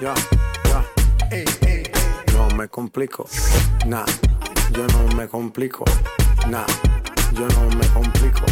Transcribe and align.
Ya, 0.00 0.14
ya. 0.64 0.84
No 2.32 2.48
me 2.56 2.68
complico, 2.68 3.28
nah. 3.86 4.04
Yo 4.72 4.86
no 4.86 5.16
me 5.16 5.26
complico, 5.26 5.84
nah. 6.48 6.64
Yo 7.32 7.48
no 7.48 7.76
me 7.76 7.86
complico. 7.88 8.46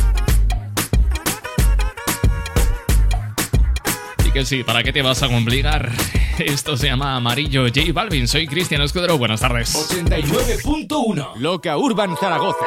Y 4.27 4.31
que 4.33 4.45
sí, 4.45 4.65
¿para 4.65 4.83
qué 4.83 4.93
te 4.93 5.03
vas 5.03 5.23
a 5.23 5.29
complicar? 5.29 5.93
Esto 6.39 6.77
se 6.77 6.89
llama 6.89 7.15
Amarillo 7.15 7.63
J 7.65 7.93
Balvin. 7.93 8.27
Soy 8.27 8.49
Cristian 8.49 8.83
Escudero. 8.83 9.17
Buenas 9.17 9.41
tardes. 9.41 9.73
89.1 9.75 11.37
Loca 11.37 11.79
Urban 11.79 12.17
Zaragoza. 12.17 12.67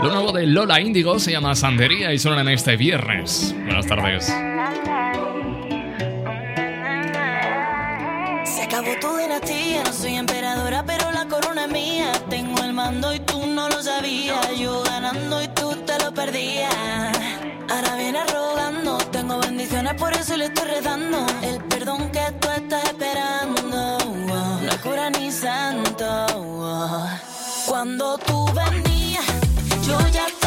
Lo 0.00 0.12
nuevo 0.12 0.30
de 0.30 0.46
Lola 0.46 0.80
Índigo 0.80 1.18
se 1.18 1.32
llama 1.32 1.56
Sandería 1.56 2.12
y 2.12 2.18
suena 2.18 2.40
en 2.42 2.48
este 2.50 2.76
viernes. 2.76 3.52
Buenas 3.66 3.86
tardes. 3.86 4.32
Acabó 8.82 8.98
tu 9.00 9.16
dinastía, 9.16 9.84
no 9.84 9.92
soy 9.92 10.16
emperadora, 10.16 10.84
pero 10.84 11.12
la 11.12 11.26
corona 11.28 11.66
es 11.66 11.70
mía. 11.70 12.12
Tengo 12.28 12.62
el 12.64 12.72
mando 12.72 13.14
y 13.14 13.20
tú 13.20 13.46
no 13.46 13.68
lo 13.68 13.80
sabías. 13.82 14.58
Yo 14.58 14.82
ganando 14.82 15.40
y 15.40 15.48
tú 15.48 15.74
te 15.86 15.98
lo 16.00 16.12
perdías. 16.12 16.74
Ahora 17.70 17.94
vienes 17.96 18.32
rogando, 18.32 18.98
tengo 19.12 19.38
bendiciones, 19.38 19.94
por 19.94 20.12
eso 20.12 20.36
le 20.36 20.46
estoy 20.46 20.68
rezando. 20.68 21.24
El 21.42 21.62
perdón 21.64 22.10
que 22.10 22.24
tú 22.40 22.48
estás 22.48 22.84
esperando, 22.84 23.98
oh, 23.98 24.60
no 24.62 24.68
es 24.68 24.78
cura 24.78 25.10
ni 25.10 25.30
santo. 25.30 26.26
Oh. 26.34 27.08
Cuando 27.66 28.18
tú 28.18 28.46
venías, 28.52 29.24
yo 29.86 29.98
ya 30.08 30.26
te 30.40 30.41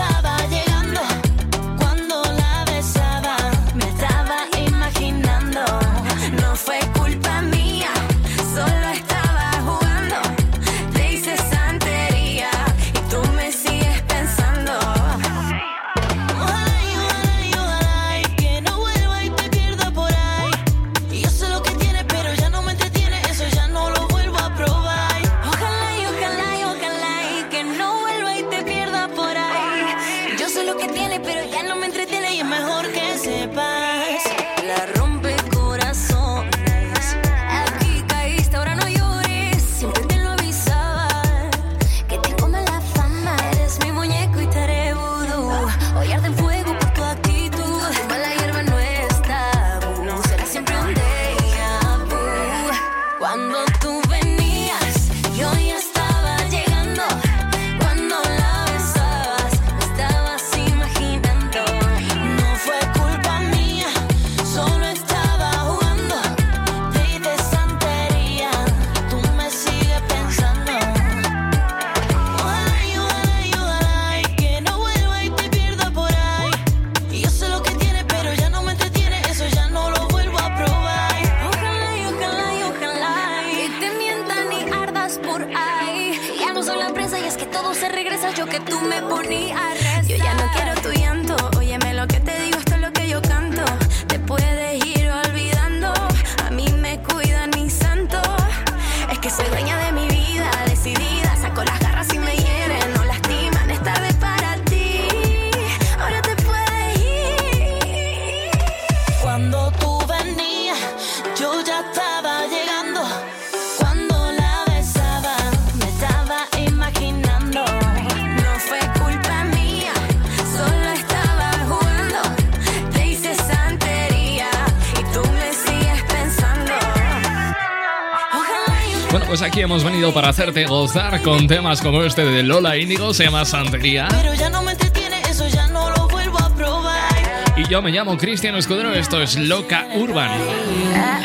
hemos 129.66 129.84
venido 129.84 130.14
para 130.14 130.30
hacerte 130.30 130.66
gozar 130.66 131.24
con 131.24 131.48
temas 131.48 131.82
como 131.82 132.04
este 132.04 132.24
de 132.24 132.44
Lola 132.44 132.78
Índigo, 132.78 133.16
se 133.16 133.24
llama 133.24 133.46
Santería. 133.46 134.08
Pero 134.12 134.36
ya 134.36 134.48
no 134.48 134.62
me 134.62 134.74
entretiene, 134.74 135.20
eso 135.28 135.48
ya 135.48 135.66
no 135.68 135.90
lo 135.90 136.08
vuelvo 136.08 136.38
a 136.38 136.54
probar. 136.54 137.16
Y 137.58 137.68
yo 137.68 137.82
me 137.82 137.90
llamo 137.90 138.16
Cristian 138.16 138.56
Escudero, 138.56 138.94
esto 138.94 139.20
es 139.20 139.36
Loca 139.36 139.88
Urban. 139.96 140.40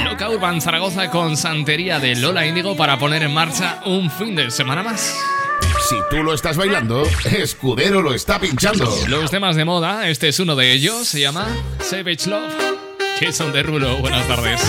Loca 0.04 0.30
Urban 0.30 0.62
Zaragoza 0.62 1.10
con 1.10 1.36
Santería 1.36 2.00
de 2.00 2.16
Lola 2.16 2.46
Índigo 2.46 2.74
para 2.76 2.98
poner 2.98 3.22
en 3.22 3.34
marcha 3.34 3.82
un 3.84 4.10
fin 4.10 4.34
de 4.34 4.50
semana 4.50 4.82
más. 4.82 5.14
Si 5.86 5.96
tú 6.08 6.22
lo 6.22 6.32
estás 6.32 6.56
bailando, 6.56 7.02
Escudero 7.30 8.00
lo 8.00 8.14
está 8.14 8.38
pinchando. 8.38 8.90
Los 9.08 9.30
temas 9.30 9.54
de 9.54 9.66
moda, 9.66 10.08
este 10.08 10.28
es 10.28 10.40
uno 10.40 10.56
de 10.56 10.72
ellos, 10.72 11.06
se 11.08 11.20
llama 11.20 11.46
Savage 11.80 12.26
Love. 12.26 12.54
Jason 13.20 13.52
Derulo, 13.52 13.98
buenas 13.98 14.26
tardes. 14.26 14.62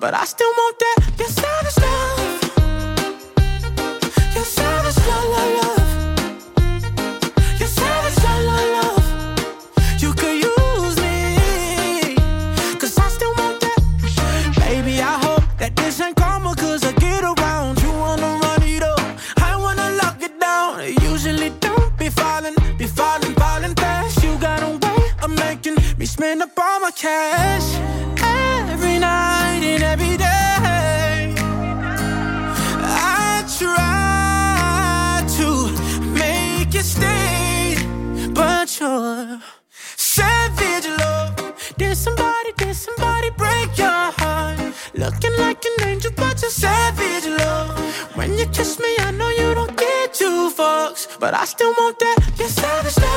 But 0.00 0.14
I 0.14 0.24
still 0.26 0.50
want 0.50 0.78
that. 0.78 1.10
Yes, 1.18 1.38
I 1.38 1.77
but 51.18 51.34
I 51.34 51.44
still 51.44 51.72
want 51.72 51.98
that. 51.98 52.18
Your 52.38 52.48
savage 52.48 53.07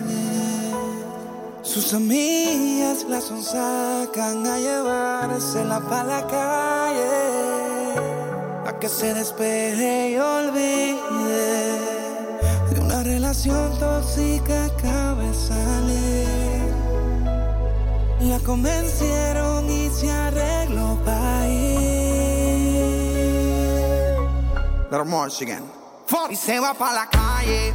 Sus 1.63 1.91
amigas 1.95 3.03
la 3.09 3.19
sonsacan 3.19 4.45
a 4.45 4.59
llevársela 4.59 5.79
pa' 5.79 6.03
la 6.03 6.27
calle. 6.27 7.95
A 8.67 8.77
que 8.79 8.87
se 8.87 9.11
despeje 9.15 10.11
y 10.11 10.17
olvide 10.17 11.79
de 12.69 12.79
una 12.79 13.01
relación 13.01 13.71
tóxica 13.79 14.69
convencieron 18.45 19.69
y 19.69 19.89
se 19.89 20.11
arregló 20.11 20.97
pa' 21.03 21.47
ir. 21.47 21.75
Again. 24.91 25.63
Y 26.29 26.35
se 26.35 26.59
va 26.59 26.73
pa' 26.73 26.93
la 26.93 27.09
calle 27.09 27.73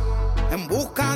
en 0.51 0.69
busca 0.69 1.10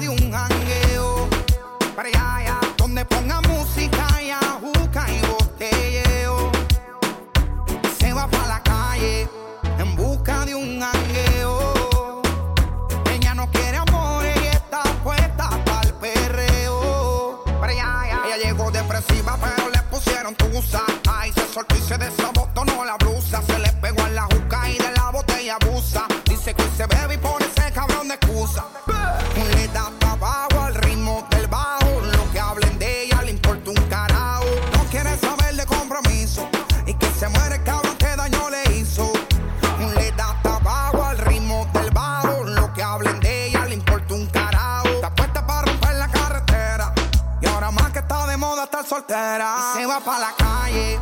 Y 49.45 49.79
se 49.79 49.85
va 49.85 50.01
para 50.01 50.21
la 50.21 50.33
calle 50.39 50.99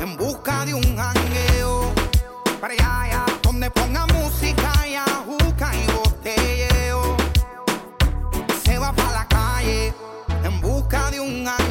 en 0.00 0.16
busca 0.16 0.64
de 0.64 0.72
un 0.72 0.96
jangueo. 0.96 1.92
Para 2.58 2.72
allá, 2.72 3.02
allá, 3.02 3.26
donde 3.42 3.70
ponga 3.70 4.06
música 4.06 4.72
y 4.88 4.94
ajuca 4.94 5.72
y 5.74 5.92
botelleo. 5.92 7.16
Y 8.48 8.66
se 8.66 8.78
va 8.78 8.92
para 8.94 9.12
la 9.12 9.28
calle 9.28 9.92
en 10.42 10.60
busca 10.62 11.10
de 11.10 11.20
un 11.20 11.44
jangueo. 11.44 11.61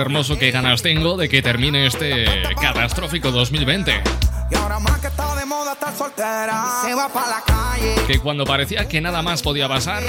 Hermoso, 0.00 0.38
qué 0.38 0.50
ganas 0.50 0.82
tengo 0.82 1.16
de 1.16 1.28
que 1.28 1.42
termine 1.42 1.86
este 1.86 2.24
catastrófico 2.60 3.30
2020. 3.30 4.02
Y 4.50 4.54
ahora 4.54 4.78
más 4.80 4.98
que 4.98 5.06
está 5.06 5.34
de 5.34 5.46
moda 5.46 5.72
estar 5.72 5.96
soltera. 5.96 6.82
Se 6.84 6.94
va 6.94 7.08
pa' 7.08 7.28
la 7.28 7.42
calle. 7.46 7.94
Que 8.06 8.18
cuando 8.18 8.44
parecía 8.44 8.88
que 8.88 9.00
nada 9.00 9.22
más 9.22 9.42
podía 9.42 9.68
pasar, 9.68 10.02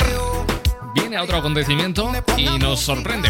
viene 0.96 1.18
a 1.18 1.24
otro 1.24 1.38
acontecimiento 1.38 2.12
y 2.38 2.46
nos 2.58 2.80
sorprende. 2.80 3.30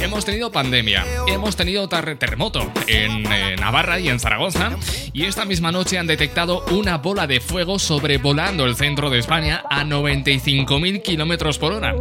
Hemos 0.00 0.24
tenido 0.24 0.50
pandemia, 0.50 1.04
hemos 1.26 1.56
tenido 1.56 1.88
terremoto 1.88 2.70
en 2.86 3.24
eh, 3.32 3.56
Navarra 3.56 3.98
y 3.98 4.08
en 4.08 4.20
Zaragoza, 4.20 4.72
y 5.12 5.24
esta 5.24 5.44
misma 5.44 5.72
noche 5.72 5.98
han 5.98 6.06
detectado 6.06 6.64
una 6.70 6.98
bola 6.98 7.26
de 7.26 7.40
fuego 7.40 7.78
sobrevolando 7.78 8.66
el 8.66 8.76
centro 8.76 9.10
de 9.10 9.18
España 9.18 9.62
a 9.70 9.84
95.000 9.84 11.02
kilómetros 11.02 11.58
por 11.58 11.72
hora. 11.72 11.94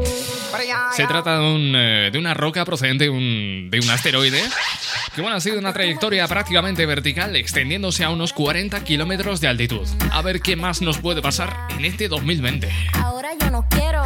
Se 0.96 1.06
trata 1.08 1.40
de, 1.40 1.46
un, 1.46 1.74
eh, 1.76 2.10
de 2.12 2.18
una 2.18 2.34
roca 2.34 2.64
procedente 2.64 3.06
de 3.06 3.10
un, 3.10 3.70
de 3.70 3.80
un 3.80 3.90
asteroide 3.90 4.42
que 5.14 5.22
bueno, 5.22 5.36
ha 5.36 5.40
sido 5.42 5.60
una 5.60 5.74
trayectoria 5.74 6.28
prácticamente 6.28 6.86
vertical 6.86 7.36
extendiéndose 7.36 8.04
a 8.04 8.10
unos 8.10 8.34
40 8.34 8.82
kilómetros 8.84 9.42
de 9.42 9.48
altitud. 9.48 9.88
A 10.12 10.22
ver 10.22 10.42
qué 10.42 10.56
más 10.56 10.82
nos 10.82 10.98
puede 11.00 11.22
pasar 11.22 11.68
en 11.78 11.86
este 11.86 12.08
2020. 12.08 12.70
Ahora 12.94 13.30
yo 13.40 13.50
no 13.52 13.66
quiero. 13.70 14.04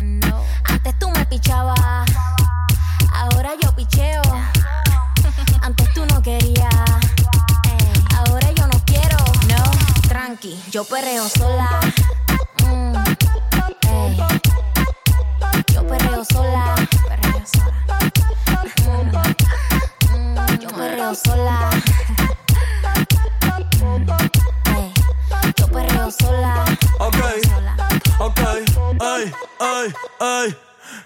No. 0.00 0.44
Antes 0.64 0.98
tú 0.98 1.10
me 1.10 1.24
pichabas. 1.26 1.78
Ahora 3.12 3.50
yo 3.62 3.74
picheo. 3.74 4.22
Antes 5.60 5.92
tú 5.94 6.06
no 6.06 6.22
querías. 6.22 6.74
Ey. 7.64 8.02
Ahora 8.16 8.48
yo 8.52 8.66
no 8.66 8.84
quiero. 8.84 9.16
No. 9.48 10.08
Tranqui, 10.08 10.56
yo 10.70 10.84
perreo 10.84 11.28
sola. 11.28 11.80
Perreo 16.22 16.34
sola. 16.36 16.74
Mm. 20.08 20.58
Yo 20.60 20.68
perreo 20.68 21.14
sola. 21.16 21.70
Yo 25.56 25.66
perreo 25.66 26.10
sola. 26.12 26.64
Ok, 27.00 27.16
ok, 28.20 28.40
ay, 29.00 29.32
ay, 29.58 29.94
ay. 30.20 30.56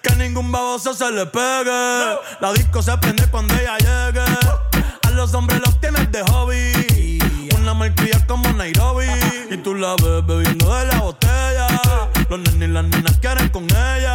Que 0.02 0.14
ningún 0.16 0.52
baboso 0.52 0.92
se 0.92 1.11
le 1.11 1.25
pegue. 1.25 2.16
La 2.40 2.52
disco 2.52 2.82
se 2.82 2.94
prende 2.99 3.26
cuando 3.30 3.54
ella 3.54 3.78
llegue. 3.78 4.20
A 5.02 5.11
los 5.12 5.32
hombres 5.32 5.62
los 5.64 5.80
tienes 5.80 6.12
de 6.12 6.23
hobby. 6.25 7.18
Una 7.56 7.73
malcria 7.73 8.23
como 8.26 8.52
Nairobi. 8.52 9.08
Y 9.50 9.56
tú 9.56 9.75
la 9.75 9.96
ves 9.96 10.26
bebiendo 10.26 10.75
de 10.76 10.85
la 10.85 11.00
botella. 11.00 11.68
Los 12.28 12.38
nenes 12.40 12.68
y 12.68 12.73
las 12.73 12.85
nenas 12.85 13.16
quieren 13.18 13.49
con 13.49 13.64
ella. 13.64 14.14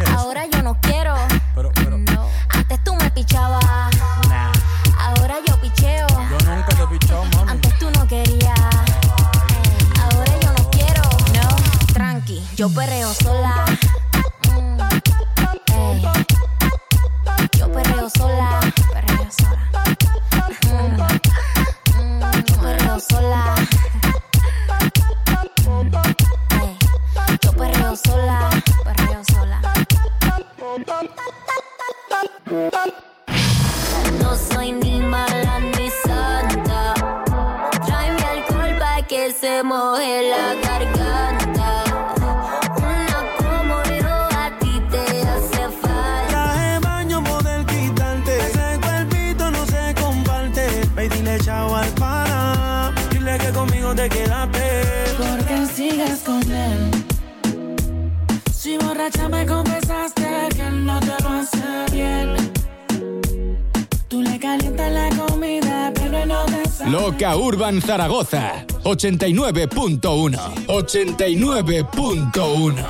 Urban 67.71 67.81
Zaragoza. 67.81 68.65
89.1 68.83 70.67
89.1 70.67 72.85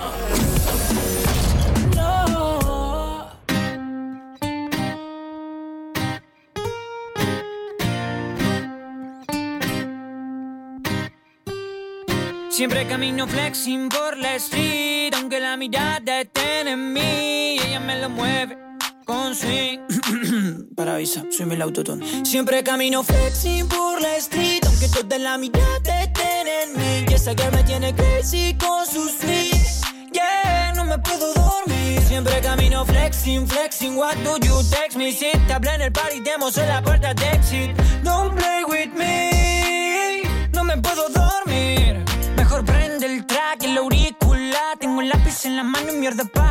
No. 1.96 3.30
Siempre 12.50 12.88
camino 12.88 13.28
flexing 13.28 13.90
por 13.90 14.18
la 14.18 14.36
street, 14.38 15.14
aunque 15.16 15.40
la 15.40 15.56
mirada 15.58 16.22
esté 16.22 16.62
en 16.62 16.94
mí, 16.94 17.60
ella 17.60 17.80
me 17.80 18.02
lo 18.02 18.10
mueve 18.10 18.71
con 19.12 19.36
swing. 19.36 19.80
Para 20.76 20.96
avisa, 20.96 21.26
soy 21.30 21.52
el 21.52 21.62
autotune. 21.62 22.26
Siempre 22.26 22.64
camino 22.64 23.04
flexing 23.04 23.68
por 23.68 24.02
la 24.02 24.16
street, 24.18 24.64
aunque 24.66 24.88
toda 24.88 25.18
la 25.18 25.38
mirada 25.38 26.02
estén 26.02 26.48
en 26.48 26.70
mí, 26.78 27.06
y 27.10 27.14
esa 27.14 27.36
que 27.36 27.50
me 27.52 27.62
tiene 27.64 27.94
crazy 27.94 28.56
con 28.58 28.86
su 28.86 29.10
swing. 29.10 29.52
Yeah, 30.14 30.74
no 30.76 30.86
me 30.86 30.98
puedo 31.00 31.34
dormir. 31.34 32.02
Siempre 32.08 32.40
camino 32.42 32.86
flexing, 32.86 33.48
flexing. 33.48 33.98
What 33.98 34.16
do 34.24 34.38
you 34.46 34.56
text 34.70 34.98
me? 34.98 35.12
Si 35.12 35.30
te 35.48 35.54
hablé 35.54 35.76
en 35.76 35.82
el 35.82 35.92
party, 35.92 36.22
demos 36.22 36.58
en 36.58 36.70
la 36.70 36.82
puerta 36.82 37.14
de 37.14 37.30
exit. 37.32 37.72
Don't 38.04 38.34
play 38.36 38.64
with 38.64 38.94
me. 38.98 40.22
No 40.54 40.64
me 40.64 40.78
puedo 40.78 41.10
dormir. 41.10 42.04
Mejor 42.38 42.64
prende 42.64 43.08
el 43.08 43.26
track 43.26 43.64
el 43.64 43.78
auricular. 43.78 44.78
Tengo 44.80 45.02
el 45.02 45.10
lápiz 45.10 45.46
en 45.46 45.58
la 45.58 45.64
mano 45.64 45.92
y 45.92 45.98
mierda 45.98 46.24
pa'. 46.24 46.51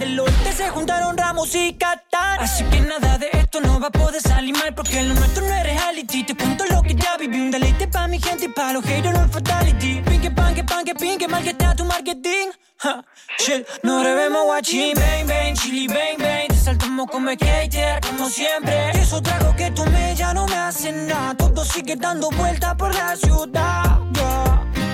Del 0.00 0.18
oeste 0.18 0.52
se 0.52 0.70
juntaron 0.70 1.14
Ramos 1.14 1.54
y 1.54 1.74
Qatar. 1.74 2.40
Así 2.40 2.64
que 2.64 2.80
nada 2.80 3.18
de 3.18 3.28
esto 3.34 3.60
no 3.60 3.78
va 3.78 3.88
a 3.88 3.90
poder 3.90 4.22
salir 4.22 4.56
mal. 4.56 4.74
Porque 4.74 5.02
lo 5.02 5.12
nuestro 5.12 5.46
no 5.46 5.54
es 5.54 5.62
reality. 5.62 6.24
Te 6.24 6.34
cuento 6.34 6.64
lo 6.70 6.80
que 6.82 6.94
ya 6.94 7.18
viví. 7.18 7.38
Un 7.38 7.50
deleite 7.50 7.86
pa' 7.86 8.08
mi 8.08 8.18
gente 8.18 8.46
y 8.46 8.48
pa' 8.48 8.72
los 8.72 8.82
haters 8.82 9.12
no 9.12 9.28
fatality. 9.28 10.00
Pinque, 10.00 10.30
panque, 10.30 10.64
panque, 10.64 10.94
pinque, 10.94 11.28
mal 11.28 11.42
que 11.42 11.50
está 11.50 11.74
tu 11.76 11.84
marketing. 11.84 12.48
Ha, 12.82 13.04
shit, 13.38 13.66
no 13.82 14.02
revemos 14.02 14.42
guachín. 14.46 14.94
Bang, 14.94 15.26
bang, 15.28 15.54
chili, 15.54 15.86
bang, 15.86 16.16
bang. 16.18 16.48
Te 16.48 16.56
saltamos 16.56 17.10
como 17.10 17.30
skater, 17.32 18.00
como 18.00 18.30
siempre. 18.30 18.92
Eso 18.92 19.20
trago 19.20 19.54
que 19.54 19.70
tomé 19.70 20.14
ya 20.16 20.32
no 20.32 20.46
me 20.46 20.56
hace 20.56 20.92
nada. 20.92 21.34
Todo 21.34 21.62
sigue 21.62 21.96
dando 21.96 22.30
vueltas 22.30 22.74
por 22.76 22.94
la 22.94 23.14
ciudad. 23.16 23.98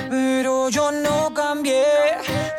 Pero 0.08 0.68
yo 0.68 0.92
no 0.92 1.32
cambié. 1.34 1.84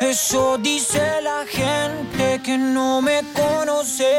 Eso 0.00 0.58
dice 0.58 1.20
la 1.22 1.44
gente 1.46 2.40
que 2.42 2.56
no 2.58 3.00
me 3.00 3.22
conoce. 3.32 4.12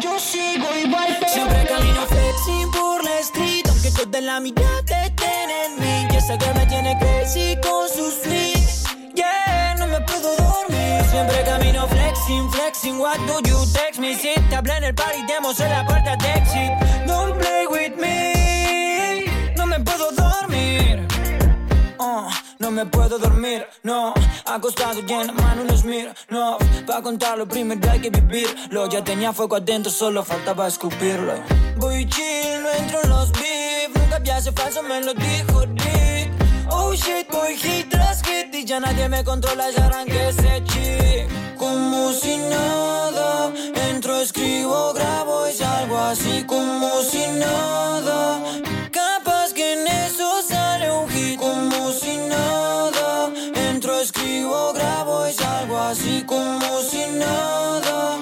Yo 0.00 0.18
sigo 0.18 0.66
igual. 0.76 1.18
Siempre 1.26 1.64
camino 1.66 2.06
flexing 2.06 2.70
por 2.70 3.04
la 3.04 3.18
street. 3.20 3.66
Aunque 3.68 3.90
toda 3.90 4.20
la 4.20 4.40
mirada 4.40 5.04
estén 5.04 5.50
en 5.50 5.80
mí. 5.80 6.08
Y 6.12 6.16
esa 6.16 6.36
que 6.38 6.52
me 6.54 6.66
tiene 6.66 6.98
crazy 6.98 7.56
con 7.62 7.88
sus 7.88 8.14
flicks. 8.14 8.84
Yeah, 9.14 9.74
no 9.78 9.86
me 9.86 10.00
puedo 10.00 10.36
dormir. 10.36 11.04
Siempre 11.10 11.42
camino 11.44 11.86
flexing, 11.88 12.50
flexing. 12.50 12.98
What 12.98 13.18
do 13.26 13.40
you 13.48 13.58
text 13.72 14.00
me? 14.00 14.14
Si 14.14 14.34
te 14.48 14.56
hablé 14.56 14.76
en 14.76 14.84
el 14.84 14.94
party, 14.94 15.22
demos 15.26 15.58
en 15.60 15.70
la 15.70 15.86
puerta 15.86 16.16
de 16.16 16.32
exit. 16.32 16.72
Don't 17.06 17.38
play 17.38 17.66
with 17.66 17.96
me. 17.96 19.24
No 19.56 19.66
me 19.66 19.78
puedo 19.80 20.10
dormir. 20.12 21.06
Uh, 21.98 22.28
no 22.58 22.70
me 22.70 22.86
puedo 22.86 23.18
dormir, 23.18 23.66
no. 23.82 24.14
Acostado 24.44 25.00
y 25.06 25.12
en 25.12 25.26
la 25.26 25.32
mano 25.32 25.62
un 25.62 26.14
no. 26.30 26.58
Pa' 26.86 27.02
contar 27.02 27.38
lo 27.38 27.46
primero 27.46 27.90
hay 27.90 28.00
que 28.00 28.10
vivirlo. 28.10 28.88
Ya 28.88 29.02
tenía 29.04 29.32
fuego 29.32 29.56
adentro, 29.56 29.90
solo 29.90 30.24
faltaba 30.24 30.66
escupirlo. 30.66 31.34
Voy 31.76 32.06
chill, 32.08 32.62
no 32.62 32.70
entro 32.70 33.00
en 33.02 33.08
los 33.10 33.32
beef. 33.32 33.90
Nunca 33.94 34.36
hace 34.36 34.52
falso, 34.52 34.82
me 34.82 35.00
lo 35.00 35.14
dijo 35.14 35.66
Dick. 35.66 36.30
Oh 36.70 36.92
shit, 36.94 37.30
voy 37.30 37.56
hit 37.56 37.88
tras 37.90 38.22
hit 38.22 38.54
y 38.54 38.64
ya 38.64 38.80
nadie 38.80 39.08
me 39.08 39.22
controla, 39.24 39.70
ya 39.70 39.86
arranqué 39.86 40.28
ese 40.28 40.62
chip. 40.64 41.56
Como 41.56 42.12
si 42.12 42.36
nada, 42.36 43.52
entro, 43.88 44.20
escribo, 44.20 44.92
grabo 44.92 45.48
y 45.48 45.52
salgo 45.52 45.98
así 45.98 46.44
como 46.44 47.02
si 47.02 47.26
nada. 47.38 48.40
así 55.96 56.22
como 56.26 56.80
si 56.82 57.06
nada. 57.18 58.18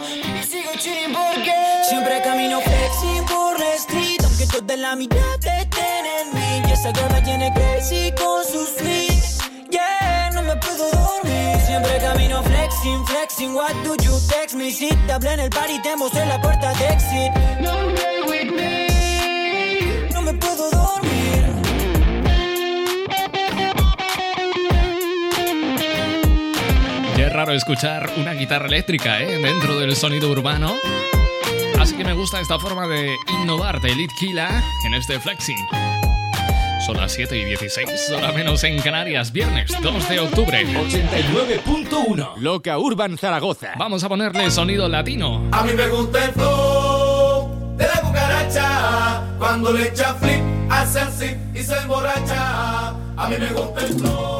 Sigo 0.48 0.70
chilling 0.78 1.12
porque 1.12 1.54
siempre 1.88 2.22
camino 2.22 2.60
flexi 2.60 3.12
por 3.28 3.58
la 3.58 3.74
street. 3.74 4.20
Aunque 4.24 4.46
toda 4.46 4.76
la 4.76 4.96
mirada 4.96 5.58
estén 5.60 6.04
en 6.18 6.34
mí. 6.34 6.68
Y 6.68 6.72
esa 6.72 6.90
garra 6.92 7.22
tiene 7.22 7.52
crazy 7.52 8.12
con 8.16 8.44
sus 8.44 8.68
swings. 8.76 9.38
Yeah, 9.70 10.30
no 10.34 10.42
me 10.42 10.56
puedo 10.56 10.84
dormir. 10.90 11.60
Siempre 11.66 11.98
camino 11.98 12.42
flexing, 12.42 13.06
flexing. 13.06 13.54
What 13.54 13.74
do 13.84 13.96
you 14.02 14.14
text 14.28 14.54
me? 14.54 14.70
Si 14.70 14.88
te 15.06 15.12
hablé 15.12 15.32
en 15.32 15.40
el 15.40 15.50
party, 15.50 15.80
te 15.82 15.96
mostré 15.96 16.24
la 16.26 16.40
puerta 16.40 16.72
de 16.74 16.86
exit. 16.88 17.32
No 17.60 17.72
play 17.94 18.20
with 18.28 18.52
me. 18.52 20.10
No 20.12 20.22
me 20.22 20.32
puedo 20.34 20.56
dormir. 20.56 20.73
raro 27.44 27.56
escuchar 27.56 28.10
una 28.16 28.32
guitarra 28.32 28.66
eléctrica 28.66 29.20
¿eh? 29.20 29.38
dentro 29.38 29.78
del 29.78 29.94
sonido 29.96 30.30
urbano. 30.30 30.74
Así 31.78 31.94
que 31.94 32.02
me 32.02 32.14
gusta 32.14 32.40
esta 32.40 32.58
forma 32.58 32.86
de 32.86 33.14
innovar 33.42 33.82
de 33.82 33.94
Litkila 33.94 34.62
en 34.86 34.94
este 34.94 35.20
flexing. 35.20 35.58
Son 36.86 36.96
las 36.96 37.12
7 37.12 37.36
y 37.36 37.44
16, 37.44 38.12
hora 38.16 38.32
menos 38.32 38.64
en 38.64 38.80
Canarias, 38.80 39.30
viernes 39.30 39.70
2 39.82 40.08
de 40.08 40.20
octubre. 40.20 40.66
89.1 40.66 42.36
Loca 42.38 42.78
Urban 42.78 43.18
Zaragoza. 43.18 43.72
Vamos 43.76 44.02
a 44.04 44.08
ponerle 44.08 44.50
sonido 44.50 44.88
latino. 44.88 45.46
A 45.52 45.64
mí 45.64 45.72
me 45.74 45.88
gusta 45.88 46.24
el 46.24 46.32
flow 46.32 47.74
de 47.76 47.86
la 47.86 48.00
cucaracha. 48.00 49.22
Cuando 49.38 49.72
le 49.72 49.88
echa 49.88 50.14
flip, 50.14 50.40
hace 50.70 51.00
así 51.00 51.36
y 51.54 51.62
se 51.62 51.76
emborracha. 51.76 52.88
A 53.16 53.28
mí 53.28 53.36
me 53.38 53.52
gusta 53.52 53.80
el 53.82 53.94
flow. 53.94 54.33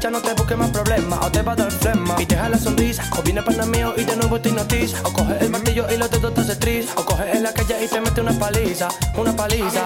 Ya 0.00 0.10
no 0.10 0.22
te 0.22 0.32
busques 0.32 0.56
más 0.56 0.70
problemas 0.70 1.18
o 1.22 1.30
te 1.30 1.42
va 1.42 1.52
a 1.52 1.56
dar 1.56 1.70
flema. 1.70 2.16
Y 2.18 2.24
deja 2.24 2.48
la 2.48 2.58
sonrisa, 2.58 3.04
o 3.18 3.22
viene 3.22 3.42
para 3.42 3.66
mío 3.66 3.92
y 3.98 4.04
de 4.04 4.16
nuevo 4.16 4.40
te 4.40 4.48
hipnotiza. 4.48 4.98
O 5.04 5.12
coge 5.12 5.36
el 5.40 5.50
martillo 5.50 5.86
y 5.92 5.98
los 5.98 6.10
dedos 6.10 6.32
te 6.32 6.40
hace 6.40 6.56
tris. 6.56 6.88
O 6.96 7.04
coge 7.04 7.30
en 7.32 7.42
la 7.42 7.52
calle 7.52 7.84
y 7.84 7.86
te 7.86 8.00
mete 8.00 8.22
una 8.22 8.32
paliza, 8.32 8.88
una 9.14 9.36
paliza. 9.36 9.84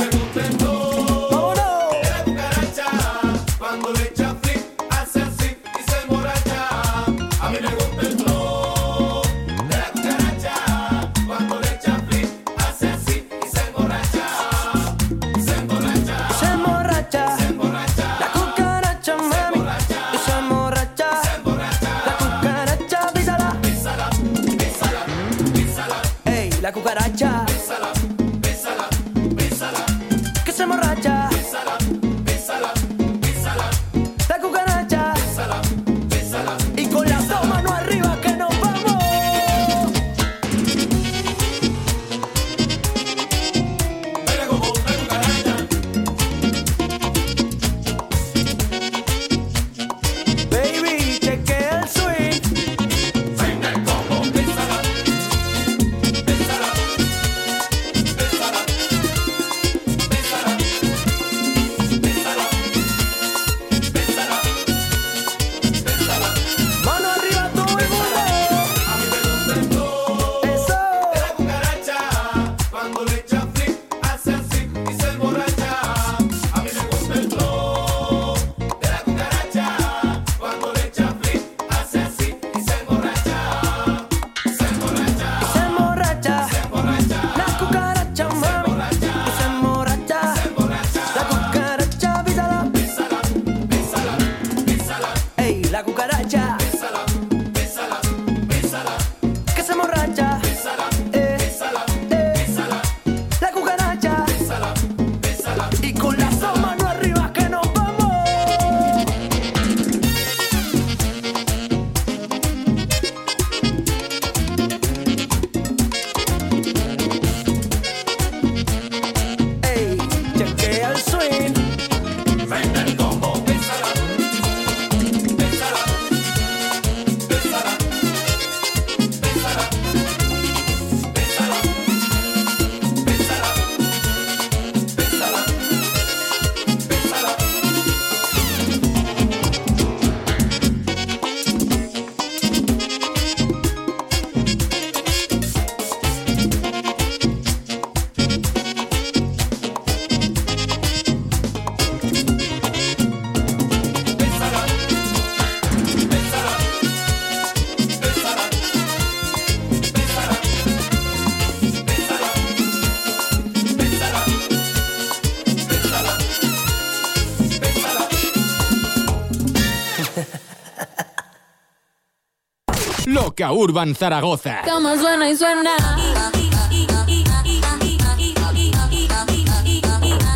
Roca 173.37 173.53
Urban 173.53 173.97
Zaragoza. 173.97 174.63
Como 174.65 174.95
suena 174.97 175.29
y 175.29 175.37
suena. 175.37 175.73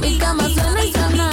Mi 0.00 0.18
cama 0.18 0.48
suena 0.48 0.84
y 0.84 0.92
suena. 0.92 1.30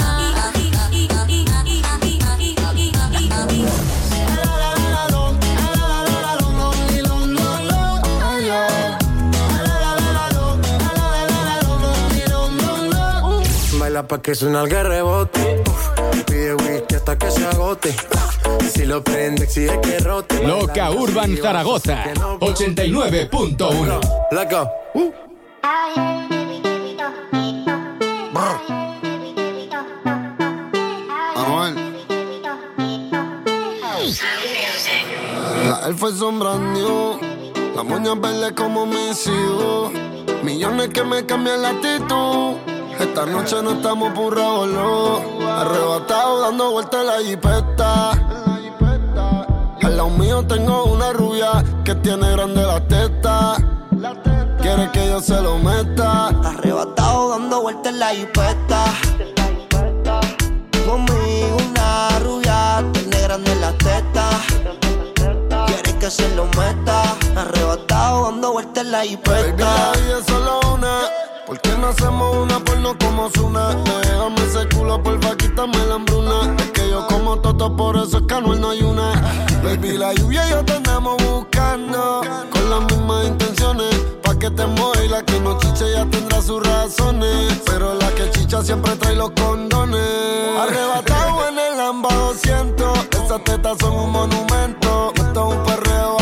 Baila 13.80 14.06
pa' 14.06 14.22
que 14.22 14.36
suena 14.36 14.62
el 14.62 14.68
que 14.68 14.82
rebote. 14.84 15.64
Pide 16.26 16.54
whisky 16.54 16.94
hasta 16.94 17.18
que 17.18 17.28
se 17.32 17.44
agote 17.44 18.15
si 18.72 18.84
lo 18.84 19.02
prende, 19.02 19.44
exige 19.44 19.80
que 19.80 19.98
rote. 20.00 20.42
Loca 20.46 20.90
Urban 20.90 21.36
Zaragoza 21.36 22.04
89.1. 22.40 24.00
Loco. 24.32 24.70
Uh. 24.94 25.12
La 35.66 36.26
un 36.26 36.38
brand 36.38 36.76
new. 36.76 37.18
La 37.74 37.82
moña 37.82 38.14
verde 38.14 38.54
como 38.54 38.86
mis 38.86 39.26
hijos. 39.26 39.92
Millones 40.42 40.88
que 40.88 41.02
me 41.04 41.26
cambian 41.26 41.62
la 41.62 41.70
actitud. 41.70 42.54
Esta 42.98 43.26
noche 43.26 43.62
no 43.62 43.72
estamos 43.72 44.12
por 44.12 44.34
boludo. 44.34 45.22
Arrebatado 45.48 46.40
dando 46.40 46.70
vueltas 46.70 47.00
en 47.00 47.06
la 47.06 47.18
jipeta. 47.20 48.15
Lado 50.06 50.18
mío 50.18 50.46
tengo 50.46 50.84
una 50.84 51.12
rubia 51.12 51.64
que 51.84 51.92
tiene 51.96 52.30
grande 52.30 52.62
la 52.62 52.80
teta. 52.86 53.56
Quiere 54.62 54.88
que 54.92 55.08
yo 55.08 55.20
se 55.20 55.40
lo 55.42 55.58
meta. 55.58 56.28
Arrebatado 56.28 57.30
dando 57.30 57.62
vueltas 57.62 57.92
en 57.92 57.98
la 57.98 58.10
jipeta. 58.10 58.84
Conmigo 60.86 61.56
una 61.70 62.18
rubia, 62.20 62.84
tiene 62.92 63.20
grande 63.20 63.52
la 63.56 63.72
teta. 63.72 64.30
Quiere 65.66 65.98
que 65.98 66.08
se 66.08 66.28
lo 66.36 66.44
meta. 66.44 67.16
Arrebatado 67.34 68.30
dando 68.30 68.52
vueltas 68.52 68.84
en 68.84 68.92
la 68.92 68.98
Baby, 68.98 69.08
jipeta. 69.08 69.56
la 69.56 69.92
vida 69.98 70.18
es 70.20 70.26
solo 70.26 70.60
una. 70.72 71.00
¿Por 71.46 71.60
qué 71.60 71.70
no 71.78 71.86
hacemos 71.86 72.36
una 72.38 72.58
porno 72.58 72.98
como 72.98 73.30
Zuna? 73.30 73.68
Déjame 74.02 74.42
ese 74.48 74.68
culo, 74.74 75.00
porfa, 75.00 75.36
quítame 75.36 75.78
la 75.86 75.94
hambruna. 75.94 76.56
Es 76.58 76.70
que 76.72 76.90
yo 76.90 77.06
como 77.06 77.38
toto, 77.38 77.76
por 77.76 77.96
eso 77.96 78.18
es 78.18 78.24
que 78.26 78.40
no 78.40 78.70
hay 78.70 78.82
una. 78.82 79.12
Baby, 79.62 79.96
la 79.96 80.12
lluvia 80.14 80.44
y 80.48 80.50
yo 80.50 80.64
te 80.64 80.72
andamos 80.72 81.16
buscando. 81.22 82.22
Con 82.50 82.68
las 82.68 82.80
mismas 82.80 83.28
intenciones. 83.28 83.94
Pa' 84.24 84.36
que 84.36 84.50
te 84.50 84.66
mueva 84.66 85.04
y 85.04 85.08
la 85.08 85.22
que 85.22 85.38
no 85.38 85.56
chiche 85.58 85.92
ya 85.92 86.04
tendrá 86.06 86.42
sus 86.42 86.66
razones. 86.66 87.62
Pero 87.64 87.94
la 87.94 88.08
que 88.16 88.28
chicha 88.32 88.60
siempre 88.64 88.96
trae 88.96 89.14
los 89.14 89.30
condones. 89.30 90.00
Arrebatado 90.58 91.48
en 91.48 91.58
el 91.60 91.78
Lamba 91.78 92.12
200. 92.12 92.98
Esas 93.24 93.44
tetas 93.44 93.78
son 93.78 93.92
un 93.92 94.10
monumento. 94.10 95.12
Esto 95.14 95.48
es 95.48 95.56
un 95.56 95.62
perreo 95.62 96.16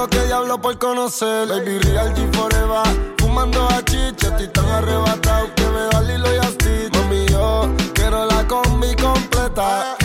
conocido 0.00 0.08
que 0.08 0.26
diablo 0.26 0.60
por 0.60 0.78
conocer. 0.78 1.48
Baby 1.48 1.78
Real 1.78 2.14
Forever. 2.32 3.14
Fumando 3.18 3.66
a 3.68 3.84
chicha, 3.84 4.28
estoy 4.28 4.48
tan 4.48 4.66
arrebatado 4.66 5.54
que 5.54 5.64
me 5.64 5.80
da 5.90 6.00
Lilo 6.02 6.34
y 6.34 6.38
Asti. 6.38 6.88
Mami, 6.92 7.26
yo 7.26 7.68
quiero 7.94 8.26
la 8.26 8.46
combi 8.46 8.94
completa. 8.96 9.99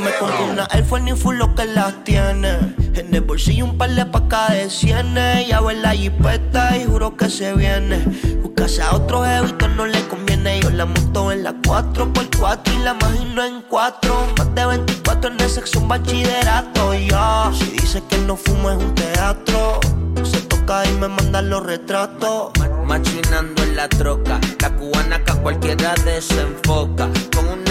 Me 0.00 0.10
una 0.50 0.66
Air 0.72 0.84
Force 0.84 1.04
ni 1.04 1.12
full 1.12 1.36
lo 1.36 1.54
que 1.54 1.66
las 1.66 1.92
tiene. 2.04 2.56
En 2.94 3.14
el 3.14 3.20
bolsillo 3.20 3.66
un 3.66 3.76
par 3.76 3.90
de 3.90 4.06
pacas 4.06 4.52
de 4.52 4.70
cienes. 4.70 5.46
Ya 5.46 5.60
ver 5.60 5.76
la 5.76 5.90
jipeta 5.90 6.74
y 6.78 6.86
juro 6.86 7.16
que 7.18 7.28
se 7.28 7.52
viene. 7.54 7.98
Buscarse 8.42 8.80
a 8.80 8.94
otro 8.94 9.22
jevito 9.24 9.68
no 9.68 9.84
le 9.84 10.00
conviene. 10.08 10.60
Yo 10.60 10.70
la 10.70 10.86
monto 10.86 11.30
en 11.32 11.44
la 11.44 11.52
4x4 11.52 12.74
y 12.74 12.78
la 12.82 12.92
imagino 12.92 13.44
en 13.44 13.62
4. 13.68 14.26
Más 14.38 14.54
de 14.54 14.66
24 14.66 15.32
en 15.32 15.40
el 15.40 15.50
un 15.76 15.88
bachillerato. 15.88 16.94
Ya, 16.94 17.50
si 17.52 17.66
dice 17.66 18.02
que 18.08 18.16
no 18.18 18.36
fumo 18.36 18.70
es 18.70 18.82
un 18.82 18.94
teatro. 18.94 19.80
Se 20.22 20.40
toca 20.42 20.82
y 20.86 20.92
me 20.94 21.08
manda 21.08 21.42
los 21.42 21.62
retratos. 21.62 22.52
Machinando 22.86 23.62
en 23.62 23.76
la 23.76 23.88
troca, 23.88 24.40
la 24.60 24.70
cubana 24.70 25.22
que 25.22 25.32
a 25.32 25.36
cualquiera 25.36 25.94
desenfoca. 26.04 27.08
Con 27.34 27.48
una 27.48 27.69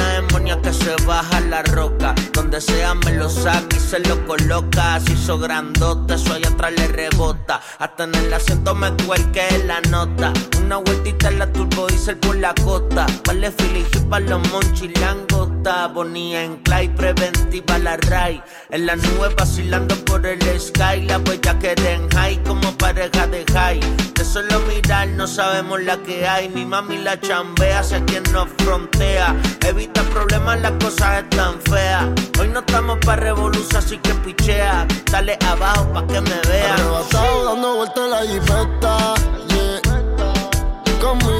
que 0.57 0.73
se 0.73 0.95
baja 1.05 1.39
la 1.41 1.61
roca. 1.63 2.15
Donde 2.33 2.59
sea 2.61 2.93
me 2.95 3.13
lo 3.13 3.29
saca 3.29 3.75
y 3.75 3.79
se 3.79 3.99
lo 3.99 4.25
coloca. 4.25 4.95
Así 4.95 5.13
hizo 5.13 5.37
grandote, 5.37 6.15
eso 6.15 6.33
allá 6.33 6.49
atrás 6.49 6.73
le 6.75 6.87
rebota. 6.87 7.61
Hasta 7.77 8.05
en 8.05 8.15
el 8.15 8.33
asiento 8.33 8.73
me 8.75 8.91
cuelque 9.05 9.63
la 9.65 9.81
nota. 9.81 10.33
Una 10.63 10.77
vueltita 10.77 11.29
en 11.29 11.39
la 11.39 11.51
turbo 11.51 11.87
diesel 11.87 12.17
por 12.17 12.35
la 12.35 12.53
costa. 12.63 13.05
Vale 13.25 13.51
filigi 13.51 13.99
pa' 14.09 14.19
los 14.19 14.47
monchis 14.51 14.99
langota. 14.99 15.87
Bonía 15.87 16.43
en 16.43 16.57
clay, 16.57 16.89
preventiva 16.89 17.77
la 17.77 17.97
ray. 17.97 18.41
En 18.69 18.85
la 18.85 18.95
nube 18.95 19.33
vacilando 19.37 19.95
por 20.05 20.25
el 20.25 20.41
sky. 20.59 21.01
La 21.07 21.17
huella 21.19 21.57
que 21.59 21.73
en 21.87 22.09
high 22.09 22.41
como 22.43 22.71
pareja 22.77 23.27
de 23.27 23.45
high. 23.53 23.79
De 24.13 24.23
solo 24.25 24.59
mirar 24.61 25.07
no 25.09 25.27
sabemos 25.27 25.81
la 25.83 25.97
que 25.97 26.27
hay. 26.27 26.49
Mi 26.49 26.65
mami 26.65 26.97
la 26.97 27.19
chambea, 27.19 27.83
sé 27.83 28.03
quien 28.05 28.23
nos 28.31 28.47
frontea. 28.57 29.35
Evita 29.65 30.03
problemas, 30.03 30.38
las 30.45 30.71
cosas 30.83 31.23
están 31.23 31.59
feas. 31.61 32.05
Hoy 32.39 32.47
no 32.49 32.59
estamos 32.59 32.97
pa' 33.05 33.15
revolución, 33.15 33.77
así 33.77 33.97
que 33.97 34.13
pichea. 34.15 34.87
Dale 35.11 35.37
abajo 35.47 35.91
pa' 35.93 36.05
que 36.07 36.21
me 36.21 36.39
vea. 36.47 36.73
Arrebatado 36.73 37.45
dando 37.45 37.75
vueltas 37.75 38.09
la 38.09 38.21
jipeta. 38.21 39.13
Yeah. 39.49 39.81
Conmigo 41.01 41.38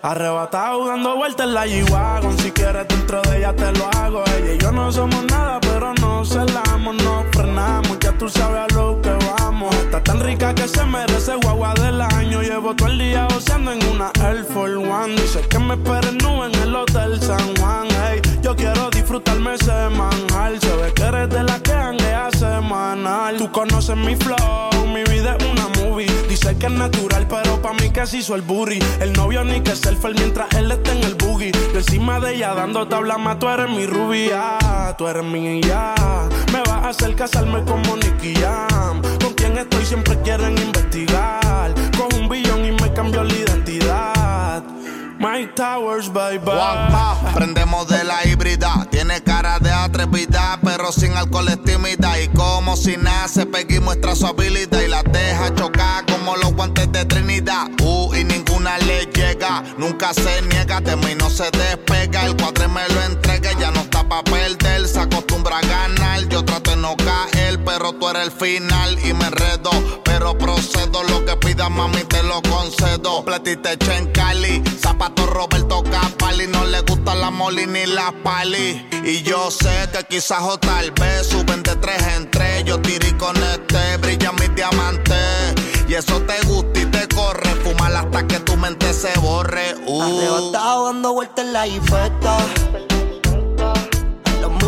Arrebatado 0.00 0.86
dando 0.86 1.16
vueltas 1.16 1.46
en 1.46 1.54
la 1.54 1.66
G-Wagon 1.66 2.38
Si 2.38 2.52
quieres 2.52 2.86
dentro 2.86 3.20
de 3.22 3.38
ella 3.38 3.54
te 3.54 3.72
lo 3.72 3.88
hago. 3.88 4.22
Ella 4.36 4.54
y 4.54 4.58
yo 4.58 4.70
no 4.70 4.92
somos 4.92 5.24
nada 5.24 5.58
pero 5.60 5.92
no 5.94 6.24
celamos 6.24 6.94
No 7.02 7.24
frenamos, 7.32 7.98
ya 8.00 8.12
tú 8.12 8.28
sabes 8.28 8.60
a 8.60 8.74
lo 8.74 9.00
que 9.02 9.10
vamos. 9.10 9.74
Está 9.76 10.02
tan 10.02 10.20
rica 10.20 10.54
que 10.54 10.68
se 10.68 10.84
merece 10.84 11.34
guagua 11.42 11.74
del 11.74 12.00
año. 12.00 12.42
Llevo 12.42 12.74
todo 12.74 12.88
el 12.88 12.98
día 12.98 13.26
goceando 13.32 13.72
en 13.72 13.84
una 13.88 14.10
Air 14.22 14.44
Force 14.44 14.76
One. 14.76 15.14
Dice 15.16 15.40
que 15.48 15.58
me 15.58 15.74
esperen 15.74 16.18
nube 16.18 16.46
en 16.46 16.54
el 16.62 16.74
Hotel 16.74 17.20
San 17.20 17.56
Juan 17.56 17.86
Ey, 18.10 18.20
Yo 18.42 18.54
quiero 18.54 18.88
disfrutarme 18.90 19.58
semanal 19.58 20.60
Se 20.60 20.76
ve 20.76 20.92
que 20.94 21.02
eres 21.02 21.28
de 21.28 21.42
la 21.42 21.60
que 21.60 21.72
hanguea 21.72 22.30
semanal. 22.30 23.36
Tú 23.36 23.50
conoces 23.50 23.96
mi 23.96 24.16
flow, 24.16 24.86
mi 24.92 25.02
vida 25.04 25.36
es 25.38 25.44
una 25.44 25.68
movie. 25.80 26.06
Dice 26.28 26.56
que 26.56 26.66
es 26.66 26.72
natural 26.72 27.26
pero 27.28 27.60
pa' 27.60 27.72
mí 27.74 27.90
se 28.04 28.18
hizo 28.18 28.34
el 28.34 28.42
booty. 28.42 28.78
El 29.00 29.12
novio 29.12 29.44
ni 29.44 29.60
que 29.60 29.74
selfie 29.74 30.14
mientras 30.14 30.52
él 30.54 30.70
está 30.70 30.92
en 30.92 31.04
el 31.04 31.14
boogie. 31.14 31.52
Yo 31.72 31.78
encima 31.78 32.20
de 32.20 32.36
ella 32.36 32.54
dando 32.54 32.86
tabla 32.86 33.18
más 33.18 33.38
Tú 33.38 33.48
eres 33.48 33.68
mi 33.68 33.86
rubia, 33.86 34.58
tú 34.96 35.06
eres 35.08 35.24
mi 35.24 35.60
ya. 35.60 35.94
Me 36.52 36.60
vas 36.60 36.84
a 36.84 36.88
hacer 36.90 37.14
casarme 37.14 37.64
como 37.64 37.96
Nicky 37.96 38.34
Jam. 38.34 39.02
Con 39.22 39.34
quien 39.34 39.58
estoy 39.58 39.84
siempre 39.84 40.16
quieren 40.22 40.56
investigar 40.58 41.47
Towers, 45.46 46.12
bye 46.12 46.40
prendemos 47.34 47.86
de 47.86 48.02
la 48.02 48.26
híbrida. 48.26 48.86
Tiene 48.90 49.22
cara 49.22 49.58
de 49.60 49.70
atrevida, 49.70 50.58
pero 50.64 50.90
sin 50.90 51.12
alcohol 51.12 51.48
es 51.48 51.62
tímida. 51.62 52.20
Y 52.20 52.28
como 52.28 52.76
si 52.76 52.96
nace, 52.96 53.46
Peggy 53.46 53.78
muestra 53.78 54.16
su 54.16 54.26
habilidad 54.26 54.80
y 54.80 54.88
la 54.88 55.02
deja 55.02 55.54
chocar 55.54 56.04
como 56.06 56.36
los 56.36 56.52
guantes 56.54 56.90
de 56.90 57.04
Trinidad. 57.04 57.68
Uh, 57.82 58.14
y 58.14 58.24
ninguna 58.24 58.78
le 58.78 59.06
llega, 59.06 59.62
nunca 59.76 60.12
se 60.12 60.42
niega, 60.42 60.80
de 60.80 60.96
mí 60.96 61.14
no 61.16 61.30
se 61.30 61.48
despega. 61.50 62.26
El 62.26 62.36
cuadre 62.36 62.66
me 62.68 62.88
lo 62.88 63.02
entrega, 63.02 63.52
ya 63.58 63.70
no 63.70 63.87
pa' 64.08 64.22
perder. 64.24 64.88
Se 64.88 65.00
acostumbra 65.00 65.58
a 65.58 65.60
ganar, 65.60 66.28
yo 66.28 66.44
trato 66.44 66.70
de 66.70 66.76
no 66.76 66.96
caer, 66.96 67.62
pero 67.64 67.92
tú 67.92 68.08
eres 68.08 68.24
el 68.24 68.32
final 68.32 68.98
y 69.04 69.12
me 69.12 69.26
enredo. 69.26 69.70
Pero 70.04 70.36
procedo, 70.36 71.02
lo 71.04 71.24
que 71.24 71.36
pidas, 71.36 71.70
mami, 71.70 72.02
te 72.04 72.22
lo 72.22 72.40
concedo. 72.42 73.24
Platiste 73.24 73.78
en 73.96 74.10
Cali, 74.12 74.62
zapato 74.80 75.26
Roberto 75.26 75.82
Capali. 75.84 76.46
No 76.46 76.64
le 76.64 76.80
gusta 76.80 77.14
la 77.14 77.30
moli 77.30 77.66
ni 77.66 77.86
la 77.86 78.12
pali. 78.22 78.86
Y 79.04 79.22
yo 79.22 79.50
sé 79.50 79.88
que 79.92 80.04
quizás 80.04 80.42
o 80.42 80.58
tal 80.58 80.90
vez 80.92 81.26
suben 81.26 81.62
de 81.62 81.76
tres 81.76 82.02
en 82.16 82.30
tres. 82.30 82.64
Yo 82.64 82.80
tiré 82.80 83.16
con 83.16 83.36
este, 83.36 83.96
brilla 83.98 84.32
mi 84.32 84.48
diamante. 84.48 85.14
Y 85.86 85.94
eso 85.94 86.20
te 86.22 86.40
gusta 86.46 86.80
y 86.80 86.86
te 86.86 87.08
corre. 87.14 87.48
Fumar 87.62 87.94
hasta 87.94 88.26
que 88.26 88.40
tu 88.40 88.56
mente 88.56 88.92
se 88.92 89.18
borre. 89.20 89.74
Uh. 89.86 90.02
Arrebatado 90.02 90.86
dando 90.86 91.12
vueltas 91.12 91.44
en 91.44 91.52
la 91.52 91.64
jipeta. 91.64 92.38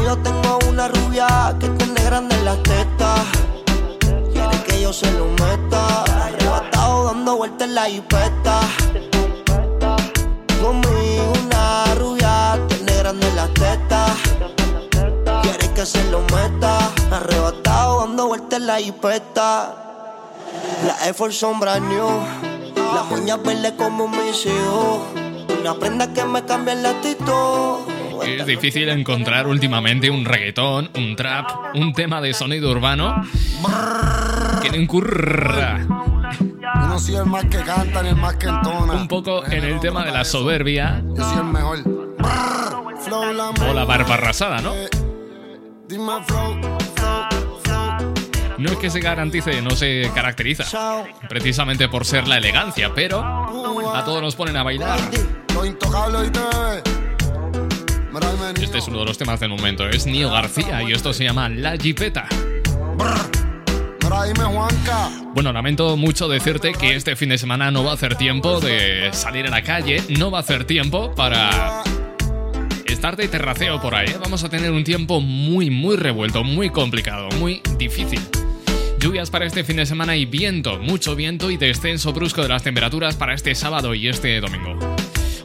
Míos 0.01 0.19
tengo 0.23 0.59
una 0.69 0.89
rubia 0.89 1.55
que 1.61 1.69
tiene 1.69 2.03
grande 2.03 2.35
las 2.43 2.63
tetas. 2.63 3.21
Quiere 4.33 4.63
que 4.67 4.81
yo 4.81 4.93
se 4.93 5.11
lo 5.13 5.27
meta. 5.27 6.05
Arrebatado 6.05 7.05
dando 7.05 7.37
vueltas 7.37 7.69
en 7.69 7.75
la 7.75 7.85
jipeta. 7.85 8.61
Conmigo 10.63 11.33
una 11.45 11.95
rubia 11.97 12.59
tiene 12.69 12.97
grande 12.97 13.31
las 13.35 13.53
tetas. 13.53 14.13
Quiere 15.43 15.75
que 15.75 15.85
se 15.85 16.03
lo 16.11 16.21
meta. 16.21 16.79
Arrebatado 17.11 18.01
dando 18.01 18.29
vueltas 18.29 18.59
en 18.59 18.67
la 18.67 18.77
jipeta. 18.79 19.75
La 20.87 21.15
Force 21.15 21.39
son 21.39 21.61
new. 21.61 22.09
Las 22.95 23.11
uñas 23.11 23.43
verdes 23.43 23.73
como 23.73 24.09
mis 24.09 24.47
hijos. 24.47 25.01
Una 25.61 25.75
prenda 25.75 26.11
que 26.13 26.25
me 26.25 26.43
cambia 26.45 26.75
la 26.75 26.91
actitud. 26.91 28.00
Es 28.25 28.47
difícil 28.47 28.89
encontrar 28.89 29.47
últimamente 29.47 30.11
un 30.11 30.25
reggaetón, 30.25 30.91
un 30.97 31.17
trap, 31.17 31.51
un 31.75 31.93
tema 31.93 32.21
de 32.21 32.35
sonido 32.35 32.71
urbano 32.71 33.23
que 34.63 34.71
no 34.71 34.77
incurra 34.77 35.79
Yo 35.81 36.87
no 36.87 36.99
soy 36.99 37.17
el 37.17 37.27
más 37.27 37.45
que 37.47 37.59
canta 37.59 38.03
ni 38.03 38.11
el 38.11 38.17
más 38.17 38.37
que 38.37 38.47
entona. 38.47 38.93
un 38.95 39.09
poco 39.09 39.45
en 39.47 39.65
el 39.65 39.81
tema 39.81 40.05
de 40.05 40.13
la 40.13 40.25
soberbia 40.25 41.03
Yo 41.17 41.25
soy 41.25 41.39
el 41.39 41.45
mejor. 41.45 41.79
La 43.09 43.19
o 43.19 43.75
la 43.75 44.61
¿no? 44.63 44.75
Dime 45.89 46.13
flow, 46.27 46.61
flow, 46.95 47.61
flow. 47.65 48.15
No 48.59 48.71
es 48.71 48.77
que 48.77 48.91
se 48.91 49.01
garantice, 49.01 49.63
no 49.63 49.71
se 49.71 50.11
caracteriza 50.15 51.05
precisamente 51.29 51.89
por 51.89 52.05
ser 52.05 52.29
la 52.29 52.37
elegancia, 52.37 52.93
pero 52.95 53.21
a 53.21 54.05
todos 54.05 54.21
nos 54.21 54.37
ponen 54.37 54.57
a 54.59 54.63
bailar. 54.63 55.01
Lo 55.55 55.65
intocable 55.65 56.31
Este 58.61 58.79
es 58.79 58.89
uno 58.89 58.99
de 58.99 59.05
los 59.05 59.19
temas 59.19 59.39
del 59.39 59.51
momento, 59.51 59.89
es 59.89 60.05
Nio 60.05 60.31
García 60.31 60.83
y 60.83 60.93
esto 60.93 61.13
se 61.13 61.25
llama 61.25 61.49
La 61.49 61.77
Jipeta. 61.77 62.27
Bueno, 65.33 65.53
lamento 65.53 65.97
mucho 65.97 66.29
decirte 66.29 66.73
que 66.73 66.97
este 66.97 67.15
fin 67.15 67.29
de 67.29 67.39
semana 67.39 67.71
no 67.71 67.85
va 67.85 67.93
a 67.93 67.95
hacer 67.95 68.17
tiempo 68.17 68.61
de 68.61 69.11
salir 69.13 69.47
a 69.47 69.51
la 69.51 69.63
calle, 69.63 70.03
no 70.09 70.33
va 70.33 70.39
a 70.39 70.41
hacer 70.41 70.65
tiempo 70.65 71.15
para 71.15 71.85
estar 72.87 73.17
de 73.17 73.29
terraceo 73.29 73.81
por 73.81 73.95
ahí. 73.95 74.09
¿eh? 74.09 74.17
Vamos 74.21 74.43
a 74.43 74.49
tener 74.49 74.73
un 74.73 74.83
tiempo 74.83 75.21
muy, 75.21 75.71
muy 75.71 75.97
revuelto, 75.97 76.43
muy 76.43 76.69
complicado, 76.71 77.29
muy 77.39 77.63
difícil. 77.79 78.21
Lluvias 78.99 79.31
para 79.31 79.47
este 79.47 79.63
fin 79.63 79.77
de 79.77 79.87
semana 79.87 80.17
y 80.17 80.27
viento, 80.27 80.79
mucho 80.79 81.15
viento 81.15 81.51
y 81.51 81.57
descenso 81.57 82.13
brusco 82.13 82.43
de 82.43 82.49
las 82.49 82.65
temperaturas 82.65 83.15
para 83.15 83.35
este 83.35 83.55
sábado 83.55 83.95
y 83.95 84.09
este 84.09 84.41
domingo. 84.41 84.79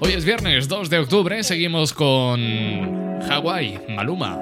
Hoy 0.01 0.13
es 0.13 0.25
viernes 0.25 0.67
2 0.67 0.89
de 0.89 0.99
octubre, 0.99 1.43
seguimos 1.43 1.93
con 1.93 3.21
Hawái, 3.21 3.79
Maluma. 3.89 4.39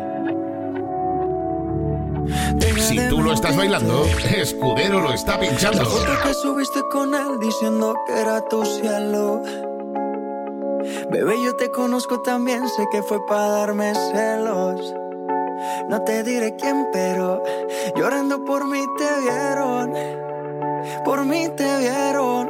Si 2.77 2.97
tú 3.09 3.21
lo 3.21 3.33
estás 3.33 3.55
bailando, 3.55 4.05
Escudero 4.35 5.01
lo 5.01 5.13
está 5.13 5.39
pinchando. 5.39 5.83
La 5.83 5.85
foto 5.85 6.11
que 6.23 6.33
subiste 6.33 6.81
con 6.91 7.13
él 7.13 7.39
diciendo 7.39 7.95
que 8.07 8.13
era 8.13 8.41
tu 8.47 8.65
cielo. 8.65 9.41
Bebé, 11.11 11.35
yo 11.43 11.55
te 11.55 11.69
conozco 11.69 12.21
también, 12.21 12.67
sé 12.67 12.85
que 12.91 13.03
fue 13.03 13.23
para 13.27 13.47
darme 13.47 13.93
celos. 13.93 14.93
No 15.87 16.01
te 16.03 16.23
diré 16.23 16.55
quién, 16.55 16.87
pero 16.91 17.43
llorando 17.95 18.43
por 18.43 18.67
mí 18.67 18.83
te 18.97 19.21
vieron. 19.21 19.93
Por 21.05 21.25
mí 21.25 21.47
te 21.55 21.77
vieron. 21.77 22.49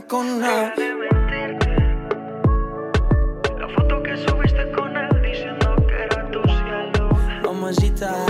compra 0.00 0.08
con 0.08 0.40
nada. 0.40 0.74
La 3.58 3.68
foto 3.68 4.02
que 4.02 4.16
subiste 4.16 4.70
con 4.72 4.96
él 4.96 5.22
diciendo 5.22 5.76
que 5.86 6.04
era 6.04 6.30
tu 6.30 6.42
cielo. 6.42 7.10
Mamacita. 7.42 8.26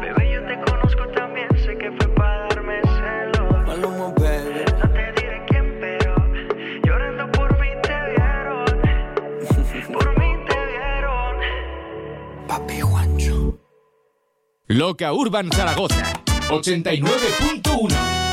Bebé, 0.00 0.32
yo 0.32 0.44
te 0.46 0.60
conozco 0.70 1.06
también, 1.14 1.48
sé 1.64 1.76
que 1.78 1.92
fue 1.92 2.08
para 2.14 2.48
darme 2.48 2.80
celos. 2.82 3.66
Maluma, 3.66 4.12
baby. 4.16 4.64
No 4.80 4.90
te 4.90 5.12
diré 5.20 5.44
quién, 5.46 5.78
pero 5.80 6.16
llorando 6.84 7.30
por 7.32 7.60
mí 7.60 7.68
te 7.82 7.94
vieron. 8.10 8.64
por 9.92 10.18
mí 10.18 10.44
te 10.48 10.66
vieron. 10.66 11.36
Papi 12.48 12.80
Juancho. 12.80 13.58
Loca 14.66 15.12
Urban 15.12 15.50
Zaragoza 15.52 16.02
89.1 16.48 18.27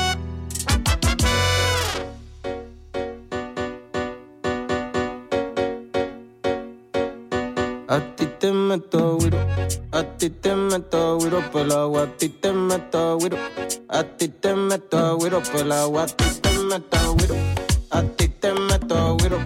meto 8.76 9.18
güiro, 9.18 9.38
a 9.92 10.04
ti 10.18 10.30
te 10.30 10.54
meto 10.54 11.18
güiro 11.18 11.40
por 11.52 11.62
el 11.62 11.72
agua, 11.72 12.04
a 12.04 12.18
ti 12.18 12.28
te 12.28 12.52
meto 12.52 13.18
güiro, 13.18 13.38
a 13.88 14.04
ti 14.04 14.28
te 14.28 14.54
meto 14.54 15.18
güiro 15.18 15.38
a 15.38 16.06
ti 16.08 16.26
te 16.42 16.60
meto 16.60 16.98
güiro, 17.16 17.36
a 17.92 18.02
ti 18.04 18.28
te 18.28 18.54
meto 18.54 19.18
güiro 19.18 19.38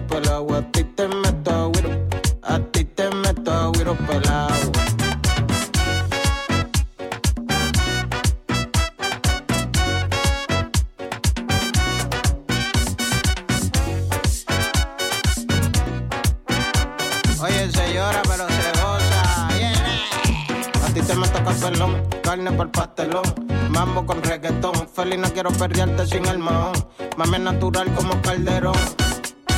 No 25.00 25.32
quiero 25.32 25.50
perrearte 25.50 26.06
sin 26.06 26.26
el 26.26 26.38
mahón. 26.38 26.72
Mami 27.16 27.38
natural 27.38 27.90
como 27.94 28.20
calderón. 28.20 28.74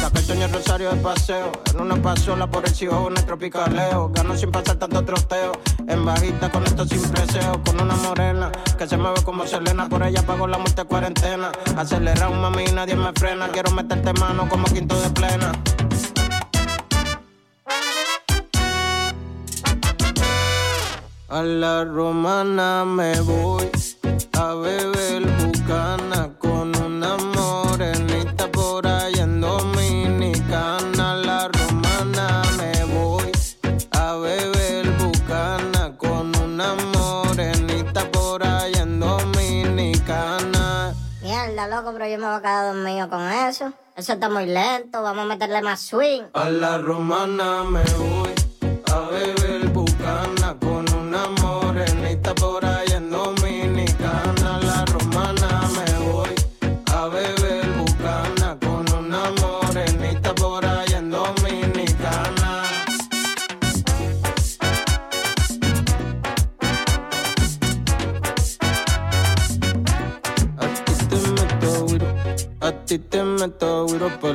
Saca 0.00 0.20
el 0.20 0.24
sueño 0.24 0.46
rosario 0.46 0.90
de 0.90 0.96
paseo. 0.98 1.50
En 1.74 1.81
una 1.81 1.96
pasola 1.96 2.48
por 2.48 2.64
el 2.64 2.72
Sijón, 2.72 3.14
tropicaleo. 3.14 4.09
Gano 4.11 4.37
sin 4.37 4.52
pasar 4.52 4.76
tanto 4.76 5.05
troteo. 5.05 5.50
En 5.88 6.05
bajita 6.05 6.48
con 6.48 6.62
esto 6.62 6.87
sin 6.87 7.02
preseo. 7.11 7.61
Con 7.64 7.81
una 7.81 7.96
morena 7.96 8.52
que 8.78 8.87
se 8.87 8.96
mueve 8.96 9.20
como 9.24 9.44
Selena. 9.44 9.88
Por 9.88 10.05
ella 10.05 10.24
pago 10.24 10.46
la 10.46 10.59
muerte 10.59 10.85
cuarentena. 10.85 11.50
Acelera 11.76 12.28
un 12.28 12.40
mami 12.40 12.62
y 12.68 12.72
nadie 12.72 12.94
me 12.94 13.12
frena. 13.12 13.48
Quiero 13.48 13.72
meterte 13.72 14.12
mano 14.12 14.48
como 14.48 14.64
quinto 14.66 14.94
de 15.00 15.11
plena. 15.11 15.52
A 21.28 21.42
la 21.42 21.85
romana 21.85 22.85
me 22.85 23.20
voy 23.22 23.68
eso. 43.53 43.73
Está 43.97 44.29
muy 44.31 44.47
lento, 44.47 45.03
vamos 45.03 45.25
a 45.25 45.29
meterle 45.29 45.61
más 45.61 45.81
swing. 45.81 46.23
A 46.33 46.49
la 46.49 46.79
romana 46.79 47.62
me 47.65 47.83
voy 47.99 48.33
a 48.91 49.01
beber 49.11 49.52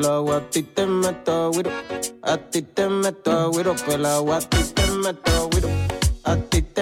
agua, 0.08 0.38
a 0.38 0.50
ti 0.50 0.64
te 0.64 0.86
meto 0.86 1.52
güiro. 1.52 1.72
A 2.22 2.38
ti 2.38 2.62
te 2.62 2.88
meto 2.90 3.52
por 3.52 3.94
el 3.94 4.06
a 4.06 4.40
ti 4.40 4.58
te 4.74 4.92
meto 4.92 5.50
güiro. 5.52 5.70
A 6.24 6.36
ti 6.36 6.62
te 6.62 6.77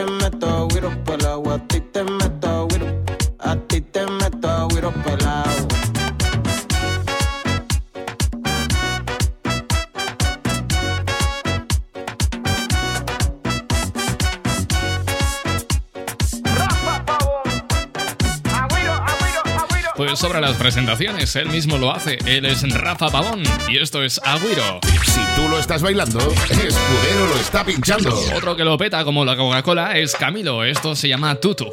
Sobre 20.15 20.39
las 20.39 20.55
presentaciones, 20.55 21.35
él 21.35 21.49
mismo 21.49 21.77
lo 21.77 21.91
hace. 21.91 22.17
Él 22.25 22.45
es 22.45 22.61
Rafa 22.73 23.09
Pavón 23.09 23.43
y 23.67 23.77
esto 23.77 24.01
es 24.01 24.19
Agüiro. 24.23 24.79
Si 25.03 25.19
tú 25.35 25.49
lo 25.49 25.59
estás 25.59 25.81
bailando, 25.81 26.19
Escudero 26.19 27.27
lo 27.27 27.35
está 27.35 27.65
pinchando. 27.65 28.17
Otro 28.33 28.55
que 28.55 28.63
lo 28.63 28.77
peta 28.77 29.03
como 29.03 29.25
la 29.25 29.35
Coca-Cola 29.35 29.97
es 29.97 30.15
Camilo. 30.15 30.63
Esto 30.63 30.95
se 30.95 31.09
llama 31.09 31.35
Tutu. 31.35 31.69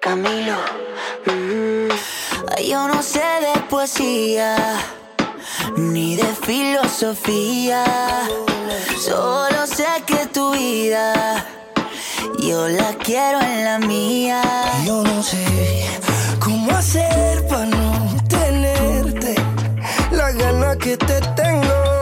Camilo. 0.00 0.58
mm, 1.24 2.68
yo 2.68 2.86
no 2.86 3.02
sé 3.02 3.20
de 3.20 3.60
poesía 3.70 4.56
ni 5.76 6.16
de 6.16 6.34
filosofía. 6.44 7.84
Solo 8.98 9.66
sé 9.66 9.86
que 10.06 10.26
tu 10.26 10.52
vida 10.52 11.46
yo 12.38 12.68
la 12.68 12.92
quiero 12.98 13.40
en 13.40 13.64
la 13.64 13.78
mía. 13.78 14.42
Yo 14.84 15.02
no 15.02 15.22
sé 15.22 16.05
cómo 16.46 16.70
hacer 16.70 17.44
para 17.48 17.66
no 17.66 18.16
tenerte 18.28 19.34
la 20.12 20.30
gana 20.30 20.76
que 20.76 20.96
te 20.96 21.20
tengo. 21.34 21.95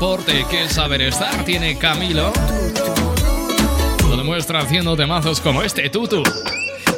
Elegancia, 0.00 0.46
qué 0.46 0.46
porte, 0.46 0.46
qué 0.50 0.68
saber 0.68 1.02
estar 1.02 1.44
tiene 1.44 1.76
Camilo. 1.78 2.32
Lo 4.08 4.16
demuestra 4.16 4.60
haciendo 4.60 4.96
temazos 4.96 5.40
como 5.40 5.62
este, 5.62 5.88
Tutu. 5.90 6.22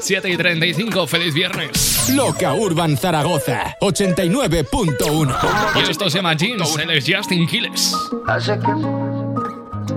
7 0.00 0.28
y 0.30 0.36
35, 0.36 1.06
feliz 1.06 1.34
viernes. 1.34 2.08
Loca 2.14 2.54
Urban 2.54 2.96
Zaragoza 2.96 3.76
89.1. 3.80 5.36
Y 5.76 5.90
esto 5.90 6.10
se 6.10 6.18
llama 6.18 6.34
Jeans, 6.34 6.76
él 6.78 6.90
es 6.90 7.04
Justin 7.06 7.46
Quiles. 7.46 7.94
Que 8.26 8.40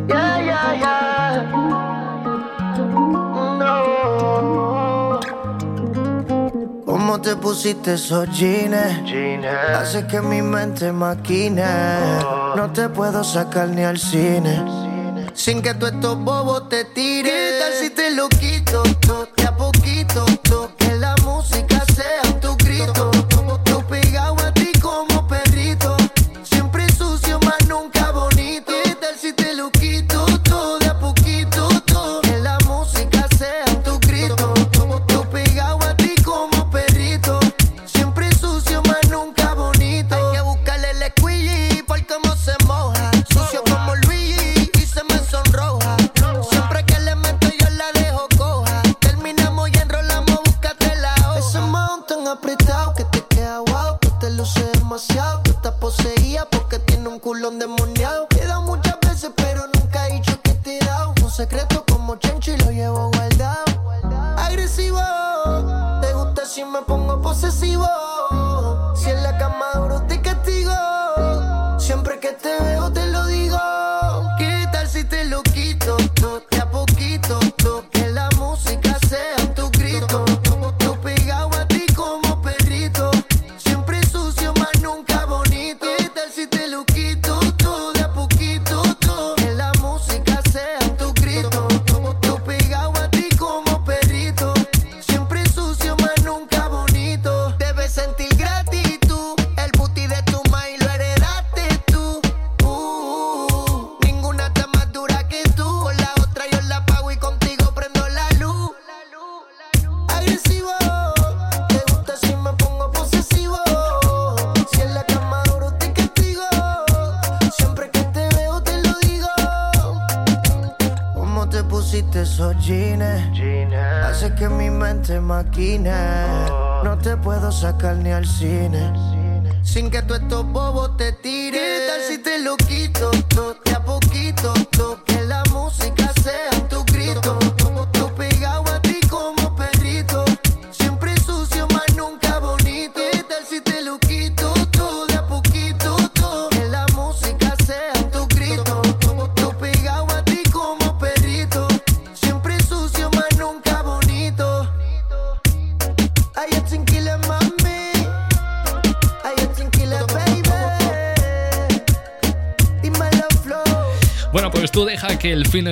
Yeah, 0.08 0.42
yeah, 0.44 0.76
yeah. 0.76 1.75
¿Cómo 7.06 7.22
te 7.22 7.36
pusiste 7.36 7.94
esos 7.94 8.28
jeans? 8.36 8.76
Hace 9.78 10.08
que 10.08 10.20
mi 10.22 10.42
mente 10.42 10.92
maquine. 10.92 11.64
No 12.56 12.72
te 12.74 12.90
puedo 12.90 13.24
sacar 13.24 13.68
ni 13.70 13.84
al 13.84 14.00
cine. 14.00 14.66
Sin 15.36 15.62
que 15.62 15.76
tú 15.76 15.86
estos 15.86 16.18
bobos 16.18 16.68
te 16.68 16.84
tires. 16.84 17.32
¿Qué 17.32 17.60
tal 17.60 17.74
si 17.74 17.90
te 17.92 18.10
lo 18.10 18.28
quito? 18.28 18.82
to- 19.02 19.28
De 19.38 19.44
a 19.44 19.56
poquito. 19.56 20.26
to- 20.50 20.72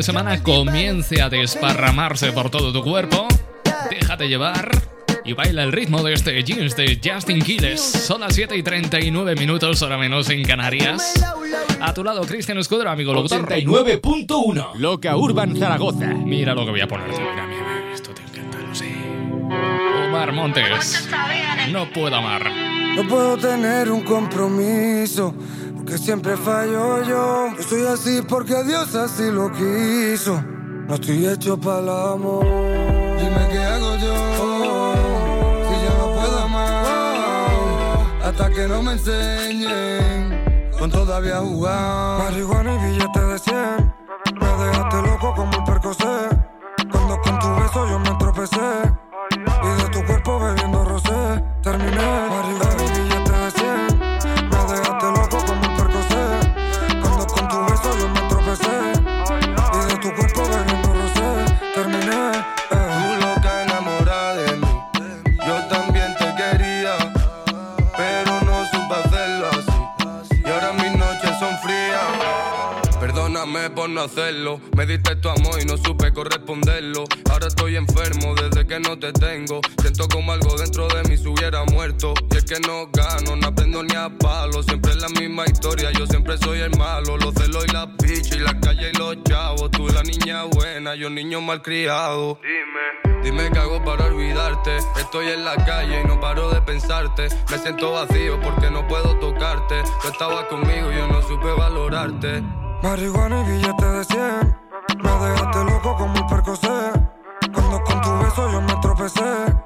de 0.04 0.08
semana 0.08 0.44
comience 0.44 1.22
a 1.22 1.30
desparramarse 1.30 2.34
por 2.34 2.50
todo 2.50 2.74
tu 2.74 2.84
cuerpo. 2.84 3.26
Déjate 3.90 4.28
llevar 4.28 4.70
y 5.24 5.32
baila 5.32 5.64
el 5.64 5.72
ritmo 5.72 6.04
de 6.04 6.12
este 6.12 6.44
jeans 6.44 6.76
de 6.76 7.00
Justin 7.02 7.40
Quiles. 7.42 7.80
Son 7.80 8.20
las 8.20 8.36
7 8.36 8.58
y 8.58 8.64
39 8.64 9.36
minutos, 9.36 9.82
hora 9.82 9.98
menos 9.98 10.30
en 10.30 10.44
Canarias. 10.44 11.14
A 11.80 11.94
tu 11.94 12.04
lado, 12.04 12.24
Cristian 12.24 12.58
Escudero, 12.58 12.90
amigo 12.90 13.14
locutor. 13.14 13.48
89.1 13.48 14.74
Loca 14.76 15.16
Urban 15.16 15.56
Zaragoza. 15.56 16.08
Mira 16.08 16.54
lo 16.54 16.66
que 16.66 16.72
voy 16.72 16.82
a 16.82 16.88
ponerte. 16.90 17.22
Mira, 17.22 17.48
mira, 17.48 17.94
esto 17.94 18.12
te 18.14 18.24
encanta, 18.24 18.60
lo 18.60 18.76
sé. 18.76 18.92
Omar 20.06 20.34
Montes. 20.34 21.08
No 21.72 21.90
puedo 21.94 22.14
amar. 22.14 22.52
No 22.96 23.08
puedo 23.08 23.38
tener 23.38 23.90
un 23.90 24.02
compromiso, 24.02 25.34
porque 25.94 26.06
siempre 26.06 26.38
fallo 26.38 27.04
yo. 27.04 27.50
Yo 27.56 27.64
soy 27.64 27.86
así 27.86 28.22
porque 28.28 28.64
Dios 28.64 28.96
así 28.96 29.30
lo 29.30 29.52
quiso. 29.52 30.44
No 30.88 30.96
estoy 30.96 31.28
hecho 31.28 31.56
para 31.60 31.80
el 31.80 31.90
amor. 31.90 32.44
Dime 32.44 33.48
qué 33.52 33.60
hago 33.60 33.96
yo, 33.98 34.96
si 35.68 35.86
ya 35.86 35.98
no 36.00 36.14
puedo 36.16 36.40
amar. 36.40 38.24
Hasta 38.24 38.50
que 38.50 38.68
no 38.68 38.82
me 38.82 38.94
enseñen 38.94 40.72
con 40.80 40.90
todavía 40.90 41.38
jugar. 41.38 42.24
Marihuana 42.24 42.74
y 42.74 42.92
billete 42.92 43.20
de 43.20 43.40
100. 43.40 44.03
Hacerlo. 74.04 74.60
Me 74.76 74.86
diste 74.86 75.16
tu 75.16 75.30
amor 75.30 75.62
y 75.62 75.66
no 75.66 75.78
supe 75.78 76.12
corresponderlo. 76.12 77.06
Ahora 77.32 77.48
estoy 77.48 77.78
enfermo 77.78 78.36
desde 78.36 78.68
que 78.68 78.78
no 78.78 79.00
te 79.00 79.14
tengo. 79.14 79.62
Siento 79.80 80.10
como 80.10 80.34
algo 80.34 80.58
dentro 80.58 80.90
de 80.90 81.04
mí 81.04 81.16
se 81.16 81.30
hubiera 81.30 81.64
muerto. 81.64 82.14
Y 82.30 82.36
es 82.36 82.44
que 82.44 82.60
no 82.60 82.90
gano, 82.92 83.38
no 83.38 83.48
aprendo 83.48 83.82
ni 83.82 83.96
a 83.96 84.10
palo. 84.10 84.62
Siempre 84.62 84.92
es 84.92 84.98
la 84.98 85.08
misma 85.08 85.46
historia, 85.46 85.90
yo 85.92 86.06
siempre 86.06 86.38
soy 86.38 86.60
el 86.60 86.78
malo. 86.78 87.16
Los 87.16 87.34
celos 87.36 87.64
y 87.66 87.72
la 87.72 87.96
picha 87.96 88.36
y 88.36 88.40
la 88.40 88.60
calle 88.60 88.92
y 88.94 88.98
los 88.98 89.24
chavos. 89.24 89.72
Tú 89.72 89.88
la 89.88 90.04
niña 90.04 90.44
buena, 90.44 90.96
yo 90.96 91.10
niño 91.10 91.40
malcriado. 91.40 92.40
Dime. 92.42 93.24
Dime 93.24 93.50
qué 93.54 93.60
hago 93.60 93.82
para 93.86 94.08
olvidarte. 94.08 94.80
Estoy 95.00 95.30
en 95.30 95.46
la 95.46 95.56
calle 95.64 96.02
y 96.02 96.08
no 96.08 96.20
paro 96.20 96.50
de 96.50 96.62
pensarte. 96.62 97.30
Me 97.50 97.58
siento 97.58 97.94
vacío 97.94 98.38
porque 98.42 98.70
no 98.70 98.86
puedo 98.86 99.18
tocarte. 99.20 99.82
Tú 100.02 100.10
estabas 100.10 100.44
conmigo 100.48 100.92
y 100.92 100.98
yo 100.98 101.08
no 101.08 101.22
supe 101.22 101.54
valorarte. 101.54 102.44
Marihuana 102.84 103.44
y 103.44 103.52
billete 103.52 103.86
de 103.86 104.04
100 104.04 104.58
Me 105.02 105.10
dejaste 105.10 105.64
loco 105.64 105.96
como 105.96 106.18
el 106.18 106.26
percocé 106.26 106.92
Cuando 107.54 107.82
con 107.82 108.02
tu 108.02 108.18
beso 108.20 108.52
yo 108.52 108.62
me 108.62 108.76
tropecé 108.82 109.63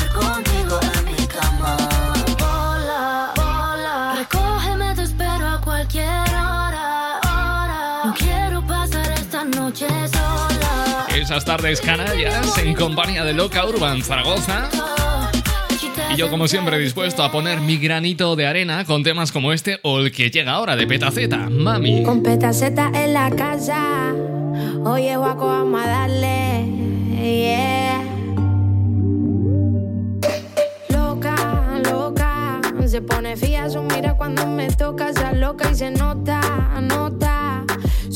Esas 11.31 11.45
tardes 11.45 11.79
canallas 11.79 12.57
en 12.57 12.73
compañía 12.73 13.23
de 13.23 13.31
Loca 13.31 13.65
Urban 13.65 14.01
Zaragoza. 14.01 14.67
Y 16.11 16.17
yo, 16.17 16.29
como 16.29 16.49
siempre, 16.49 16.77
dispuesto 16.77 17.23
a 17.23 17.31
poner 17.31 17.61
mi 17.61 17.77
granito 17.77 18.35
de 18.35 18.47
arena 18.47 18.83
con 18.83 19.01
temas 19.01 19.31
como 19.31 19.53
este 19.53 19.79
o 19.83 19.99
el 19.99 20.11
que 20.11 20.29
llega 20.29 20.51
ahora 20.51 20.75
de 20.75 20.85
Petaceta, 20.85 21.49
Mami. 21.49 22.03
Con 22.03 22.21
petaceta 22.21 22.91
en 22.93 23.13
la 23.13 23.29
casa. 23.29 24.13
Oye, 24.83 25.15
guaco, 25.15 25.47
vamos 25.47 25.81
a 25.81 25.87
darle. 25.87 26.65
Yeah. 27.15 28.03
Loca, 30.89 31.35
loca. 31.89 32.59
Se 32.87 33.01
pone 33.01 33.37
fía 33.37 33.69
su 33.69 33.81
mira 33.83 34.17
cuando 34.17 34.45
me 34.47 34.67
toca. 34.67 35.13
Se 35.13 35.33
loca 35.37 35.71
y 35.71 35.75
se 35.75 35.91
nota, 35.91 36.41
nota. 36.81 37.40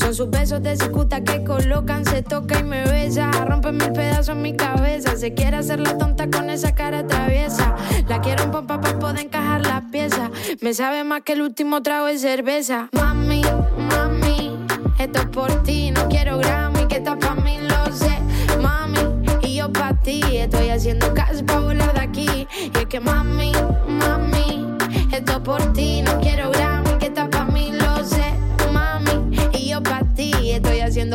Son 0.06 0.14
sus 0.14 0.30
besos 0.30 0.62
de 0.62 0.76
cicuta 0.76 1.24
que 1.24 1.42
colocan. 1.42 2.04
Se 2.04 2.22
toca 2.22 2.60
y 2.60 2.62
me 2.62 2.84
besa. 2.84 3.28
Rompe 3.44 3.72
mil 3.72 3.90
pedazos 3.90 4.36
en 4.36 4.42
mi 4.42 4.54
cabeza. 4.54 5.16
Se 5.16 5.34
quiere 5.34 5.56
hacer 5.56 5.80
la 5.80 5.98
tonta 5.98 6.30
con 6.30 6.48
esa 6.48 6.76
cara 6.76 7.04
traviesa. 7.08 7.74
La 8.06 8.20
quiero 8.20 8.44
en 8.44 8.52
pompa 8.52 8.80
para 8.80 8.96
poder 9.00 9.24
encajar 9.24 9.66
las 9.66 9.82
piezas. 9.90 10.30
Me 10.60 10.74
sabe 10.74 11.02
más 11.02 11.22
que 11.22 11.32
el 11.32 11.42
último 11.42 11.82
trago 11.82 12.06
de 12.06 12.18
cerveza. 12.20 12.88
Mami, 12.92 13.42
mami. 13.76 14.56
Esto 14.96 15.18
es 15.18 15.26
por 15.26 15.62
ti, 15.64 15.90
no 15.90 16.06
quiero 16.08 16.38
Grammy, 16.38 16.86
que 16.86 16.98
está 16.98 17.18
pa' 17.18 17.34
mí, 17.34 17.58
lo 17.62 17.92
sé, 17.92 18.16
mami. 18.62 19.00
Y 19.42 19.56
yo 19.56 19.72
pa' 19.72 19.92
ti, 19.92 20.22
estoy 20.36 20.70
haciendo 20.70 21.12
caso 21.14 21.44
pa' 21.44 21.58
volar 21.58 21.92
de 21.94 22.00
aquí. 22.00 22.46
Y 22.52 22.78
es 22.78 22.86
que 22.86 23.00
mami, 23.00 23.50
mami, 23.88 24.68
esto 25.10 25.32
es 25.32 25.40
por 25.40 25.72
ti, 25.72 26.00
no 26.02 26.18
quiero 26.20 26.50
Grammy, 26.52 26.75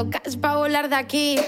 haciendo 0.02 0.10
caso 0.10 0.40
pa' 0.40 0.56
volar 0.56 0.90
de 0.90 0.96
aquí. 0.96 1.40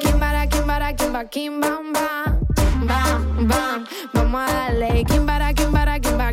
Kimbara, 0.00 0.46
kimbara, 0.46 0.94
kimba, 0.94 1.24
kim, 1.24 1.60
bam, 1.60 1.92
bam. 1.92 2.40
Bam, 2.86 3.48
bam, 3.48 3.86
vamos 4.12 4.40
a 4.42 4.52
darle. 4.52 5.04
Kimbara, 5.04 5.54
kimbara, 5.54 5.98
kimba, 6.00 6.23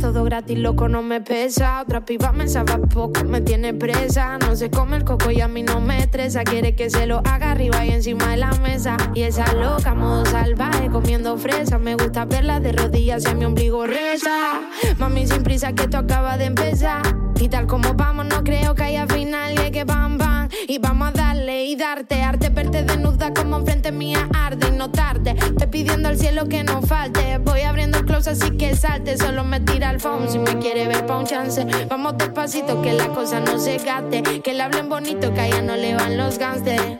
Todo 0.00 0.24
gratis, 0.24 0.58
loco, 0.58 0.88
no 0.88 1.02
me 1.02 1.20
pesa. 1.20 1.80
Otra 1.80 2.04
piba 2.04 2.30
me 2.30 2.46
sabe 2.48 2.78
poco, 2.78 3.24
me 3.24 3.40
tiene 3.40 3.72
presa. 3.72 4.36
No 4.38 4.54
se 4.54 4.70
come 4.70 4.98
el 4.98 5.04
coco 5.04 5.30
y 5.30 5.40
a 5.40 5.48
mí 5.48 5.62
no 5.62 5.80
me 5.80 5.98
estresa. 5.98 6.44
Quiere 6.44 6.74
que 6.74 6.90
se 6.90 7.06
lo 7.06 7.22
haga 7.24 7.52
arriba 7.52 7.84
y 7.84 7.90
encima 7.90 8.28
de 8.28 8.36
la 8.36 8.52
mesa. 8.52 8.96
Y 9.14 9.22
esa 9.22 9.52
loca, 9.54 9.94
modo 9.94 10.24
salvaje, 10.26 10.88
comiendo 10.90 11.36
fresa. 11.38 11.78
Me 11.78 11.94
gusta 11.94 12.26
verla 12.26 12.60
de 12.60 12.72
rodillas 12.72 13.24
y 13.30 13.34
mi 13.34 13.46
ombligo 13.46 13.86
reza. 13.86 14.60
Mami, 14.98 15.26
sin 15.26 15.42
prisa, 15.42 15.72
que 15.72 15.84
esto 15.84 15.98
acaba 15.98 16.36
de 16.36 16.44
empezar. 16.44 17.02
Y 17.40 17.48
tal 17.48 17.66
como 17.66 17.94
vamos, 17.94 18.26
no 18.26 18.44
creo 18.44 18.74
que 18.74 18.82
haya 18.82 19.06
final. 19.06 19.54
Y 19.54 19.58
es 19.58 19.70
que 19.70 19.84
bam, 19.84 20.18
bam. 20.18 20.35
Y 20.68 20.78
vamos 20.78 21.08
a 21.08 21.12
darle 21.12 21.64
y 21.64 21.76
darte. 21.76 22.22
Arte 22.22 22.48
verte 22.48 22.82
desnuda 22.82 23.32
como 23.34 23.58
enfrente 23.58 23.92
mía 23.92 24.28
arde. 24.34 24.68
Y 24.68 24.76
no 24.76 24.90
tarde. 24.90 25.34
Te 25.58 25.66
pidiendo 25.66 26.08
al 26.08 26.18
cielo 26.18 26.48
que 26.48 26.64
no 26.64 26.82
falte. 26.82 27.38
Voy 27.38 27.62
abriendo 27.62 27.98
el 27.98 28.04
close 28.04 28.30
así 28.30 28.50
que 28.56 28.74
salte. 28.74 29.16
Solo 29.16 29.44
me 29.44 29.60
tira 29.60 29.90
al 29.90 30.00
phone 30.00 30.28
si 30.28 30.38
me 30.38 30.58
quiere 30.58 30.86
ver 30.88 31.06
pa' 31.06 31.18
un 31.18 31.26
chance. 31.26 31.66
Vamos 31.88 32.18
despacito 32.18 32.82
que 32.82 32.92
la 32.92 33.08
cosa 33.08 33.40
no 33.40 33.58
se 33.58 33.78
gaste. 33.78 34.22
Que 34.42 34.54
le 34.54 34.62
hablen 34.62 34.88
bonito 34.88 35.32
que 35.32 35.40
a 35.40 35.46
ella 35.46 35.62
no 35.62 35.76
le 35.76 35.94
van 35.94 36.16
los 36.16 36.38
gangsters. 36.38 36.98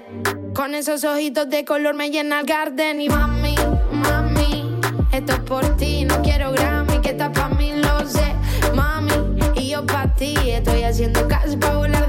Con 0.55 0.75
esos 0.75 1.05
ojitos 1.05 1.51
de 1.51 1.65
color 1.65 1.95
me 1.95 2.11
llena 2.11 2.41
el 2.41 2.47
garden. 2.47 3.01
Y 3.01 3.09
mami, 3.09 3.55
mami, 3.93 4.79
esto 5.13 5.33
es 5.35 5.41
por 5.41 5.77
ti. 5.77 6.05
No 6.05 6.23
quiero 6.23 6.53
Grammy, 6.53 7.01
que 7.01 7.11
está 7.11 7.31
pa' 7.33 7.51
mí, 7.51 7.73
lo 7.75 8.07
sé. 8.09 8.35
Mami, 8.75 9.13
y 9.55 9.69
yo 9.69 9.85
pa' 9.85 10.15
ti. 10.15 10.35
Estoy 10.47 10.83
haciendo 10.85 11.29
caso 11.29 11.59
pa' 11.59 11.77
volar 11.77 12.07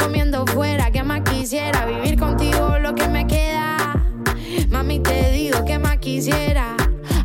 comiendo 0.00 0.46
fuera, 0.46 0.90
que 0.90 1.02
más 1.02 1.20
quisiera 1.20 1.84
vivir 1.86 2.18
contigo 2.18 2.78
lo 2.80 2.94
que 2.94 3.06
me 3.08 3.26
queda. 3.26 3.76
Mami, 4.70 5.00
te 5.00 5.30
digo 5.32 5.64
que 5.64 5.78
más 5.78 5.98
quisiera. 5.98 6.76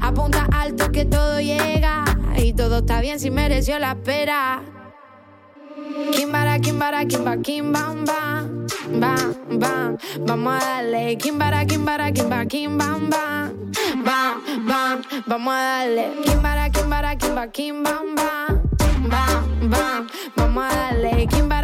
Apunta 0.02 0.48
alto 0.52 0.92
que 0.92 1.06
todo 1.06 1.40
llega. 1.40 2.04
Y 2.38 2.54
todo 2.54 2.80
está 2.80 3.02
bien 3.02 3.20
si 3.20 3.32
mereció 3.32 3.80
la 3.80 3.92
espera. 3.92 4.62
Kimbara, 6.12 6.60
kimbara, 6.60 7.06
kimba, 7.06 7.38
kimbam, 7.38 8.06
bam, 8.06 8.68
bam, 9.00 9.60
bam. 9.60 9.98
Vamos 10.20 10.54
a 10.54 10.66
darle. 10.66 11.18
Kimbara, 11.18 11.66
kimbara, 11.66 12.12
kimba, 12.12 12.46
kimbam, 12.46 13.10
bam, 13.10 13.72
bam, 14.04 14.66
bam. 14.68 15.02
Vamos 15.28 15.54
a 15.54 15.62
darle. 15.62 16.12
Kimbara, 16.24 16.70
kimbara, 16.70 17.16
kimba, 17.16 17.48
kimbam, 17.48 18.16
bam, 18.16 18.62
bam. 19.70 20.08
Vamos 20.36 20.64
a 20.64 20.76
darle. 20.76 21.28
Kimbara, 21.28 21.55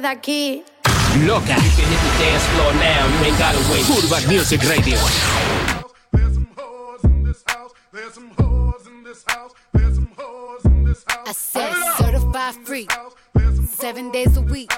de 0.00 0.08
aquí. 0.08 0.64
Loca. 1.26 1.54
You 1.54 1.84
hit 1.84 2.00
the 2.00 2.10
dance 2.18 2.44
floor 2.54 2.72
now. 2.74 3.06
You 3.06 3.26
ain't 3.26 3.38
gotta 3.38 3.58
wait. 3.70 3.84
Urban 3.90 4.28
Music 4.28 4.62
Radio. 4.68 4.98
I 11.26 11.32
said 11.32 11.74
certified 11.98 12.54
free, 12.66 12.88
seven 13.68 14.10
days 14.10 14.36
a 14.36 14.42
week. 14.42 14.72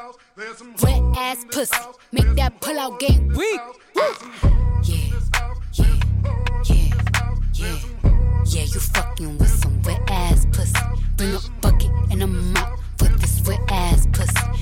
Wet 0.82 1.02
ass 1.16 1.44
pussy, 1.50 1.76
make 2.12 2.34
that 2.36 2.60
pull 2.60 2.78
out 2.78 2.98
game 2.98 3.28
weak. 3.28 3.60
Yeah, 3.94 4.14
yeah, 4.84 5.20
yeah, 5.74 5.96
yeah, 7.54 7.78
yeah. 8.44 8.64
You 8.64 8.80
fucking 8.80 9.38
with 9.38 9.48
some 9.48 9.80
wet 9.82 10.00
ass 10.08 10.46
pussy. 10.52 10.74
Bring 11.16 11.34
a 11.34 11.40
bucket 11.60 11.90
and 12.10 12.22
a 12.22 12.26
mop 12.26 12.78
for 12.98 13.08
this 13.08 13.42
wet 13.46 13.60
ass 13.70 14.06
pussy. 14.12 14.61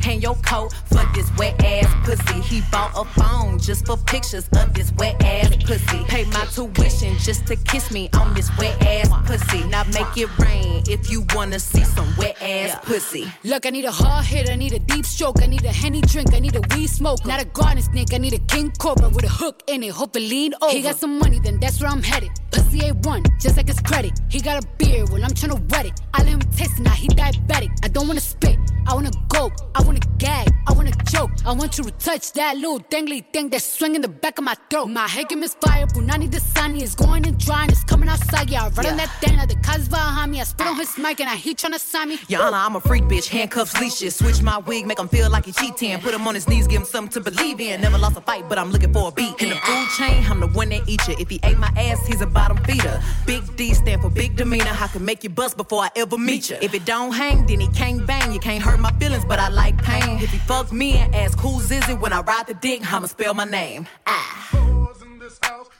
hang 0.00 0.20
your 0.20 0.34
coat 0.36 0.72
for 0.86 1.04
this 1.14 1.30
wet 1.36 1.62
ass 1.64 1.92
pussy. 2.04 2.40
He 2.40 2.62
bought 2.70 2.92
a 2.96 3.04
phone 3.20 3.58
just 3.58 3.86
for 3.86 3.96
pictures 3.96 4.48
of 4.56 4.74
this 4.74 4.92
wet 4.98 5.22
ass 5.22 5.56
pussy. 5.64 6.04
Pay 6.04 6.24
my 6.26 6.44
tuition 6.46 7.16
just 7.18 7.46
to 7.46 7.56
kiss 7.56 7.90
me 7.90 8.08
on 8.14 8.34
this 8.34 8.50
wet 8.58 8.80
ass 8.82 9.08
pussy. 9.26 9.64
Now 9.64 9.84
make 9.84 10.16
it 10.16 10.28
rain 10.38 10.82
if 10.88 11.10
you 11.10 11.24
wanna 11.34 11.58
see 11.58 11.84
some 11.84 12.08
wet 12.16 12.40
ass 12.40 12.78
pussy. 12.84 13.30
Look, 13.44 13.66
I 13.66 13.70
need 13.70 13.84
a 13.84 13.92
hard 13.92 14.24
hit, 14.24 14.50
I 14.50 14.56
need 14.56 14.72
a 14.72 14.78
deep 14.78 15.04
stroke, 15.04 15.42
I 15.42 15.46
need 15.46 15.64
a 15.64 15.72
henny 15.72 16.00
drink, 16.00 16.34
I 16.34 16.40
need 16.40 16.56
a 16.56 16.62
weed 16.74 16.88
smoke. 16.88 17.24
Not 17.26 17.40
a 17.40 17.44
garden 17.44 17.82
snake, 17.82 18.14
I 18.14 18.18
need 18.18 18.34
a 18.34 18.38
king 18.38 18.72
cobra 18.78 19.08
with 19.08 19.24
a 19.24 19.28
hook 19.28 19.62
in 19.66 19.82
it, 19.82 19.92
hope 19.92 20.16
it 20.16 20.20
lean 20.20 20.54
over. 20.62 20.72
He 20.72 20.82
got 20.82 20.96
some 20.96 21.18
money, 21.18 21.40
then 21.40 21.58
that's 21.60 21.80
where 21.80 21.90
I'm 21.90 22.02
headed. 22.02 22.30
Pussy 22.50 22.80
A1, 22.80 23.26
just 23.40 23.56
like 23.56 23.68
his 23.68 23.80
credit. 23.80 24.12
He 24.28 24.40
got 24.40 24.62
a 24.62 24.66
beard, 24.78 25.10
well, 25.10 25.22
I'm 25.24 25.30
tryna 25.30 25.60
wet 25.70 25.86
it. 25.86 26.00
I 26.14 26.22
let 26.22 26.28
him 26.28 26.40
taste 26.40 26.78
it, 26.78 26.82
now 26.82 26.92
he 26.92 27.08
diabetic. 27.08 27.70
I 27.82 27.88
don't 27.88 28.06
wanna 28.08 28.20
spit, 28.20 28.58
I 28.86 28.94
wanna 28.94 29.10
go, 29.28 29.50
I 29.74 29.82
wanna 29.82 29.89
gag, 30.18 30.48
I 30.68 30.72
wanna 30.72 30.92
choke. 31.10 31.30
I 31.44 31.52
want 31.52 31.78
you 31.78 31.84
to 31.84 31.90
touch 31.92 32.32
that 32.32 32.56
little 32.56 32.80
dangly 32.80 33.24
thing 33.32 33.48
that's 33.48 33.64
swinging 33.64 34.00
the 34.00 34.08
back 34.08 34.38
of 34.38 34.44
my 34.44 34.54
throat. 34.70 34.86
My 34.86 35.08
game 35.28 35.42
is 35.42 35.54
fire, 35.54 35.86
Punani 35.86 36.30
the 36.30 36.40
sunny 36.40 36.82
is 36.82 36.94
going 36.94 37.26
and 37.26 37.38
drying, 37.38 37.70
it's 37.70 37.84
coming 37.84 38.08
outside. 38.08 38.50
Yeah, 38.50 38.66
I 38.66 38.68
run 38.68 38.86
on 38.86 38.96
that 38.98 39.10
thing, 39.20 39.36
now 39.36 39.46
the 39.46 39.56
cuz 39.56 39.88
behind 39.88 40.32
me. 40.32 40.40
I 40.40 40.44
spit 40.44 40.66
on 40.66 40.76
his 40.76 40.96
mic 40.98 41.20
and 41.20 41.28
I 41.28 41.36
he 41.36 41.54
tryna 41.54 41.80
sign 41.80 42.10
me. 42.10 42.18
Your 42.28 42.42
Honor, 42.42 42.56
I'm 42.56 42.76
a 42.76 42.80
freak 42.80 43.04
bitch, 43.04 43.28
handcuffs, 43.28 43.80
leashes. 43.80 44.16
Switch 44.16 44.42
my 44.42 44.58
wig, 44.58 44.86
make 44.86 44.98
him 44.98 45.08
feel 45.08 45.30
like 45.30 45.46
he 45.46 45.52
cheating. 45.52 45.98
Put 46.00 46.14
him 46.14 46.26
on 46.28 46.34
his 46.34 46.48
knees, 46.48 46.66
give 46.66 46.82
him 46.82 46.86
something 46.86 47.22
to 47.22 47.30
believe 47.30 47.60
in. 47.60 47.80
Never 47.80 47.98
lost 47.98 48.16
a 48.16 48.20
fight, 48.20 48.48
but 48.48 48.58
I'm 48.58 48.70
looking 48.70 48.92
for 48.92 49.08
a 49.08 49.12
beat. 49.12 49.40
In 49.40 49.48
the 49.48 49.56
food 49.56 49.88
chain, 49.98 50.24
I'm 50.30 50.40
the 50.40 50.48
one 50.48 50.68
that 50.70 50.88
eat 50.88 51.06
you. 51.08 51.14
If 51.18 51.30
he 51.30 51.40
ate 51.44 51.58
my 51.58 51.72
ass, 51.76 52.06
he's 52.06 52.20
a 52.20 52.26
bottom 52.26 52.58
feeder. 52.64 53.02
Big 53.26 53.42
D 53.56 53.74
stand 53.74 54.02
for 54.02 54.10
big 54.10 54.36
demeanor. 54.36 54.76
I 54.78 54.88
can 54.88 55.04
make 55.04 55.24
you 55.24 55.30
bust 55.30 55.56
before 55.56 55.82
I 55.82 55.90
ever 55.96 56.18
meet 56.18 56.50
you. 56.50 56.56
If 56.60 56.74
it 56.74 56.84
don't 56.84 57.12
hang, 57.12 57.46
then 57.46 57.60
he 57.60 57.68
can't 57.68 58.06
bang. 58.06 58.32
You 58.32 58.40
can't 58.40 58.62
hurt 58.62 58.80
my 58.80 58.92
feelings, 58.92 59.24
but 59.24 59.38
I 59.38 59.48
like 59.48 59.79
pain. 59.82 60.18
If 60.18 60.30
he 60.30 60.38
fuck 60.38 60.72
me 60.72 60.92
and 60.92 61.14
ask 61.14 61.38
who's 61.38 61.70
is 61.70 61.88
it 61.88 61.98
when 62.00 62.12
I 62.12 62.20
ride 62.20 62.46
the 62.46 62.54
dick, 62.54 62.80
I'ma 62.92 63.06
spell 63.06 63.34
my 63.34 63.44
name. 63.44 63.86
Ah. 64.06 64.48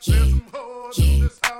Yeah, 0.02 0.24
yeah, 0.96 1.59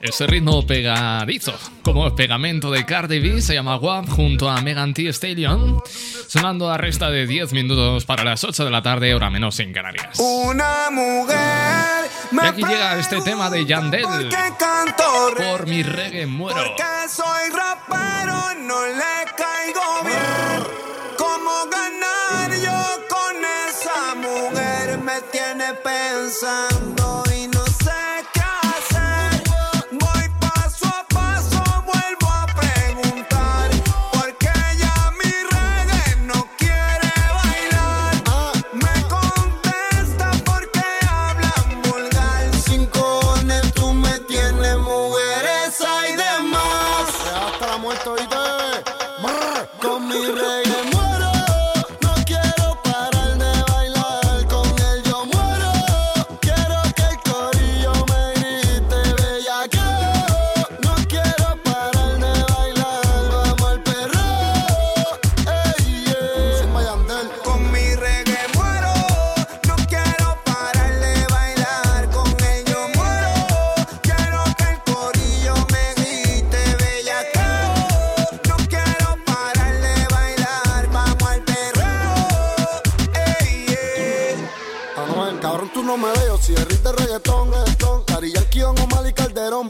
Ese 0.00 0.26
ritmo 0.26 0.66
pegadizo, 0.66 1.54
como 1.82 2.06
el 2.06 2.14
pegamento 2.14 2.70
de 2.70 2.84
Cardi 2.84 3.20
B, 3.20 3.40
se 3.40 3.54
llama 3.54 3.76
WAP 3.76 4.06
junto 4.08 4.50
a 4.50 4.60
Megan 4.60 4.92
Thee 4.92 5.08
Stallion, 5.12 5.82
sonando 6.28 6.70
a 6.70 6.76
resta 6.76 7.10
de 7.10 7.26
10 7.26 7.52
minutos 7.52 8.04
para 8.04 8.22
las 8.22 8.44
8 8.44 8.66
de 8.66 8.70
la 8.70 8.82
tarde, 8.82 9.14
hora 9.14 9.30
menos 9.30 9.58
en 9.60 9.72
Canarias. 9.72 10.18
Una 10.18 10.90
mujer 10.90 12.10
Y 12.32 12.46
aquí 12.46 12.62
llega 12.62 12.98
este 12.98 13.22
tema 13.22 13.48
de 13.48 13.64
Yandel, 13.64 14.04
por 15.36 15.66
mi 15.66 15.82
reggae 15.82 16.26
muero. 16.26 16.74
Que 16.76 17.08
soy 17.08 17.50
rapero, 17.50 18.60
no 18.60 18.86
le 18.86 19.24
caigo 19.36 20.04
bien. 20.04 20.64
¿Cómo 21.16 21.66
ganar 21.70 22.50
yo 22.62 23.06
con 23.08 23.36
esa 23.68 24.14
mujer? 24.16 24.98
Me 24.98 25.20
tiene 25.32 25.72
pensando 25.82 27.33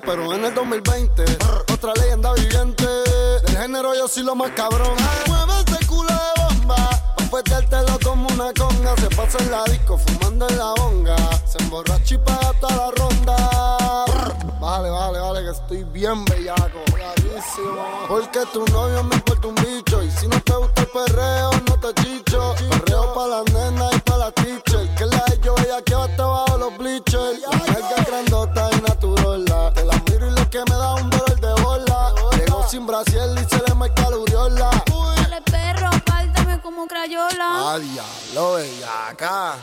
pero 0.07 0.33
en 0.35 0.45
el 0.45 0.55
2020, 0.55 1.25
otra 1.73 1.93
leyenda 1.95 2.33
viviente. 2.35 2.87
Del 3.47 3.57
género 3.57 3.95
yo 3.95 4.09
soy 4.09 4.23
lo 4.23 4.35
más 4.35 4.51
cabrón. 4.51 4.95
Mueve 5.27 5.53
ese 5.67 5.87
culo 5.87 6.11
de 6.11 6.43
bomba, 6.43 6.91
pa' 7.17 7.25
petértelo 7.37 7.99
como 8.03 8.29
una 8.29 8.53
conga. 8.53 8.95
Se 8.97 9.09
pasa 9.15 9.39
en 9.39 9.51
la 9.51 9.65
disco 9.65 9.99
fumando 9.99 10.49
en 10.49 10.59
la 10.59 10.73
bonga. 10.77 11.17
Se 11.47 11.63
emborracha 11.63 12.15
y 12.15 12.19
paga 12.19 12.53
toda 12.61 12.77
la 12.77 12.91
ronda. 12.91 13.37
Vale, 14.61 14.91
vale, 14.91 15.19
vale, 15.19 15.43
que 15.45 15.51
estoy 15.51 15.85
bien 15.85 16.25
bellaco. 16.25 16.81
Clarísimo. 16.87 18.07
Porque 18.09 18.41
tu 18.53 18.65
novio 18.67 19.03
me 19.05 19.17
importa 19.17 19.49
un 19.49 19.55
bicho. 19.57 20.03
Y 20.03 20.11
si 20.11 20.27
no 20.29 20.41
te 20.41 20.55
gusta 20.55 20.83
el 20.83 20.89
perreo, 20.89 21.51
no 21.69 21.79
te 21.79 22.03
chicho. 22.03 22.55
Perreo 22.71 23.15
pa' 23.15 23.27
las 23.27 23.53
nenas 23.53 23.95
y 23.95 23.99
pa' 24.01 24.17
las 24.19 24.35
teachers. 24.35 24.91
Que 24.97 25.07
la 25.07 25.25
de 25.29 25.41
yo 25.43 25.55
ella 25.59 25.83
que 25.83 25.95
va 25.95 26.05
hasta 26.05 26.25
bajo 26.25 26.59
los 26.59 26.79
bleachers. 26.79 27.14
Sin 32.75 32.87
Brasil 32.89 33.31
y 33.41 33.49
se 33.49 33.63
le 33.69 33.75
marca 33.77 34.11
la 34.11 34.17
uriola. 34.17 34.71
Dale 35.17 35.41
perro, 35.43 35.87
apártame 35.87 36.61
como 36.61 36.89
crayola. 36.89 37.39
Ah, 37.41 37.79
diablo, 37.79 38.55
bellaca. 38.55 39.59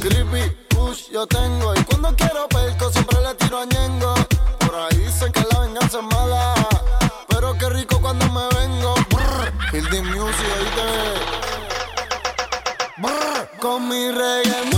Creepy, 0.00 0.56
push, 0.68 1.08
yo 1.12 1.24
tengo. 1.28 1.72
Y 1.76 1.84
cuando 1.84 2.16
quiero 2.16 2.48
perco, 2.48 2.90
siempre 2.90 3.20
le 3.20 3.34
tiro 3.36 3.60
a 3.60 3.64
Ñengo. 3.64 4.14
Por 4.58 4.74
ahí 4.74 4.96
dicen 4.96 5.30
que 5.30 5.44
la 5.52 5.60
venganza 5.60 5.98
es 5.98 6.04
mala. 6.04 6.54
Pero 7.28 7.56
qué 7.58 7.68
rico 7.68 8.00
cuando 8.00 8.26
me 8.26 8.48
vengo. 8.58 8.94
Brr, 9.08 9.52
Building 9.70 10.06
music, 10.06 10.48
oíste. 10.58 10.88
Brr, 12.96 13.50
con 13.60 13.88
mi 13.88 14.10
reggae 14.10 14.77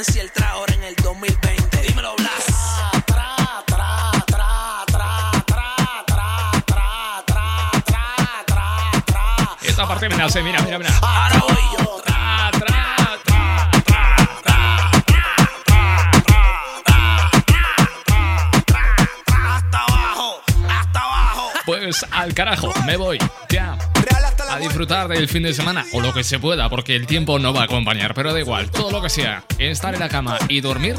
competencia 0.00 0.22
el 0.22 0.32
tra 0.32 0.50
ahora 0.50 0.74
en 0.74 0.84
el 0.84 0.94
2020. 0.96 1.82
Dímelo, 1.82 2.14
Blas. 2.16 2.30
Esta 9.62 9.86
parte 9.86 10.08
me 10.08 10.16
nace, 10.16 10.42
mira, 10.42 10.62
mira, 10.62 10.78
mira. 10.78 10.90
Ahora 11.02 11.38
voy 11.40 11.62
yo. 11.78 12.02
Tra, 12.02 12.50
tra, 12.52 13.18
tra, 13.24 13.70
tra, 13.84 14.90
tra. 18.66 18.86
Hasta 19.56 19.78
abajo, 19.80 20.42
hasta 20.68 21.00
abajo. 21.00 21.50
Pues 21.66 22.06
al 22.10 22.32
carajo, 22.32 22.72
me 22.86 22.96
voy. 22.96 23.18
Ya. 23.50 23.76
A 24.50 24.58
disfrutar 24.58 25.06
del 25.06 25.28
fin 25.28 25.44
de 25.44 25.54
semana 25.54 25.86
o 25.92 26.00
lo 26.00 26.12
que 26.12 26.24
se 26.24 26.40
pueda, 26.40 26.68
porque 26.68 26.96
el 26.96 27.06
tiempo 27.06 27.38
no 27.38 27.52
va 27.52 27.62
a 27.62 27.64
acompañar, 27.64 28.14
pero 28.14 28.32
da 28.32 28.40
igual, 28.40 28.68
todo 28.70 28.90
lo 28.90 29.00
que 29.00 29.08
sea, 29.08 29.44
estar 29.58 29.94
en 29.94 30.00
la 30.00 30.08
cama 30.08 30.38
y 30.48 30.60
dormir, 30.60 30.96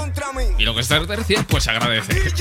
y 0.58 0.64
lo 0.64 0.74
que 0.74 0.82
es 0.82 0.88
tercia, 0.88 1.46
pues 1.48 1.66
se 1.66 1.72
agradece. 1.72 2.32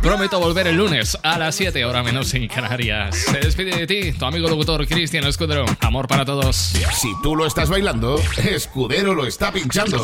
Prometo 0.00 0.38
volver 0.38 0.68
el 0.68 0.76
lunes 0.76 1.18
a 1.22 1.36
las 1.38 1.56
7, 1.56 1.84
hora 1.84 2.02
menos 2.02 2.32
en 2.34 2.46
Canarias. 2.46 3.16
Se 3.16 3.40
despide 3.40 3.76
de 3.76 3.86
ti, 3.86 4.12
tu 4.12 4.24
amigo 4.24 4.48
locutor 4.48 4.86
Cristian 4.86 5.24
Escudero. 5.24 5.64
Amor 5.80 6.06
para 6.06 6.24
todos. 6.24 6.56
Si 6.56 7.12
tú 7.22 7.34
lo 7.34 7.46
estás 7.46 7.68
bailando, 7.68 8.20
Escudero 8.38 9.14
lo 9.14 9.26
está 9.26 9.52
pinchando. 9.52 10.00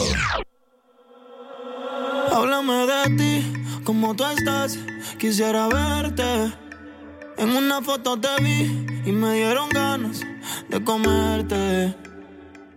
Háblame 2.32 2.86
de 2.86 3.16
ti, 3.16 3.52
como 3.84 4.14
tú 4.14 4.24
estás, 4.24 4.78
quisiera 5.18 5.68
verte. 5.68 6.67
En 7.38 7.56
una 7.56 7.80
foto 7.80 8.18
te 8.18 8.28
vi 8.42 8.84
y 9.06 9.12
me 9.12 9.34
dieron 9.34 9.68
ganas 9.68 10.22
de 10.68 10.82
comerte. 10.82 11.94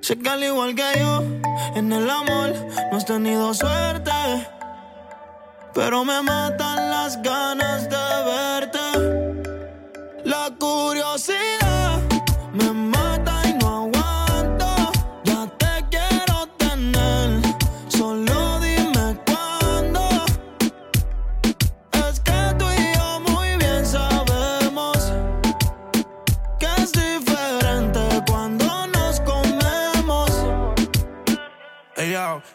Sé 0.01 0.19
que 0.19 0.29
al 0.29 0.43
igual 0.43 0.75
que 0.75 0.99
yo, 0.99 1.23
en 1.75 1.91
el 1.91 2.07
amor 2.07 2.53
no 2.91 2.97
has 2.97 3.05
tenido 3.05 3.55
suerte. 3.55 4.11
Pero 5.73 6.05
me 6.05 6.21
matan 6.21 6.91
las 6.91 7.19
ganas 7.23 7.89
de 7.89 8.23
verte. 8.31 8.70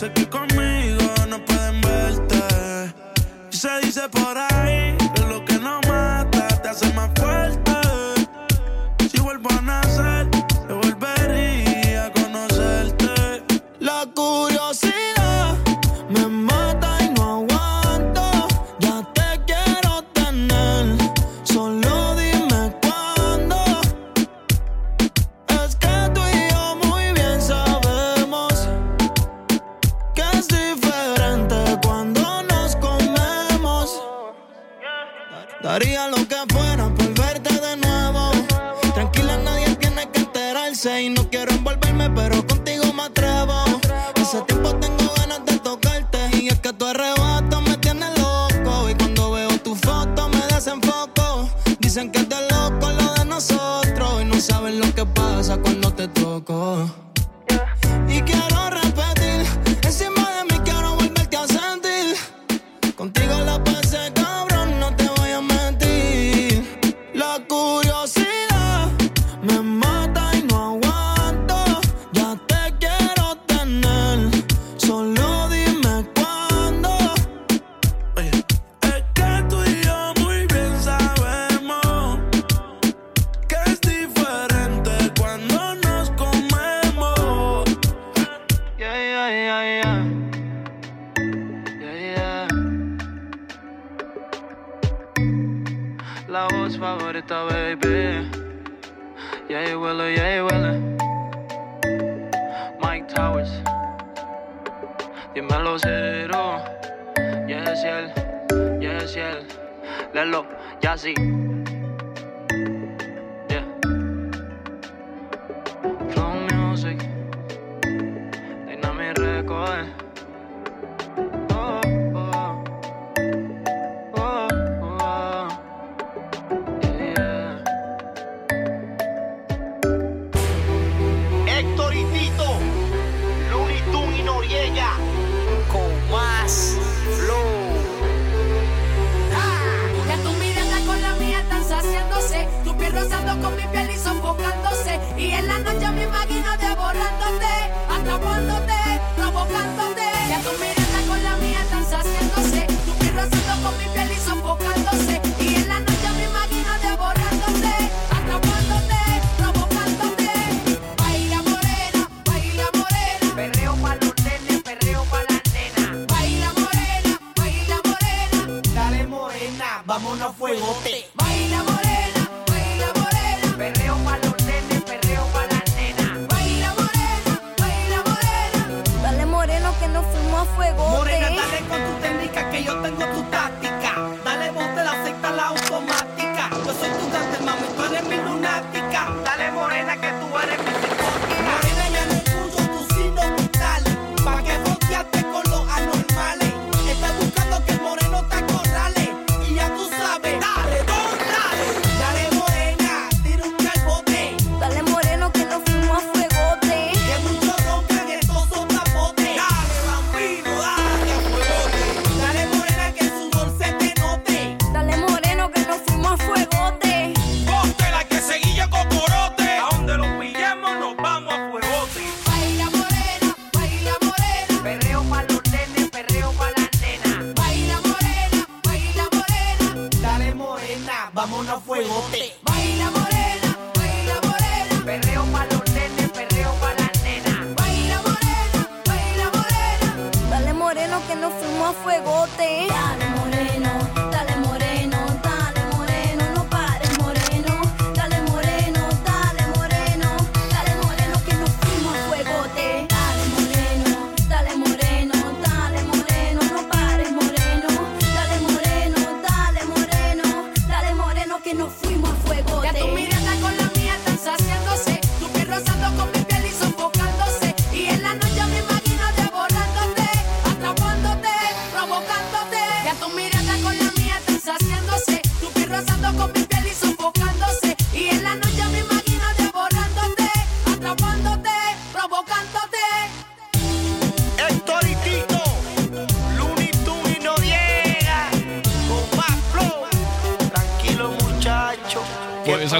Sé 0.00 0.10
que 0.14 0.26
conmigo 0.26 1.12
no 1.28 1.44
pueden 1.44 1.78
verte. 1.82 2.94
Se 3.50 3.68
dice 3.82 4.08
por 4.08 4.34
ahí 4.38 4.69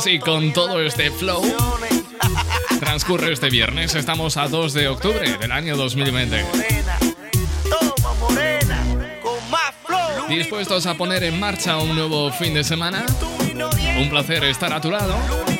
minutos 0.00 0.06
y 0.06 0.18
con 0.18 0.52
todo 0.52 0.80
este 0.80 1.10
flow 1.10 1.42
transcurre 2.78 3.32
este 3.32 3.50
viernes. 3.50 3.94
Estamos 3.94 4.36
a 4.36 4.48
2 4.48 4.72
de 4.72 4.88
octubre 4.88 5.36
del 5.38 5.52
año 5.52 5.76
2020. 5.76 6.44
Dispuestos 10.28 10.86
a 10.86 10.94
poner 10.94 11.24
en 11.24 11.38
marcha 11.40 11.78
un 11.78 11.94
nuevo 11.94 12.30
fin 12.32 12.54
de 12.54 12.64
semana. 12.64 13.04
Un 13.98 14.08
placer 14.10 14.44
estar 14.44 14.72
a 14.72 14.80
tu 14.80 14.90
lado. 14.90 15.14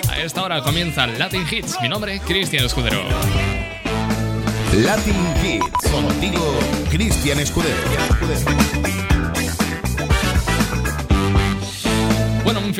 A 0.08 0.18
esta 0.18 0.42
hora 0.42 0.62
comienza 0.62 1.06
Latin 1.06 1.44
Hits. 1.50 1.76
Mi 1.82 1.88
nombre, 1.88 2.16
es 2.16 2.22
Cristian 2.22 2.64
Escudero. 2.64 3.02
Latin 4.74 5.34
Hits, 5.44 5.90
contigo, 5.90 6.58
Cristian 6.90 7.40
Escudero. 7.40 9.09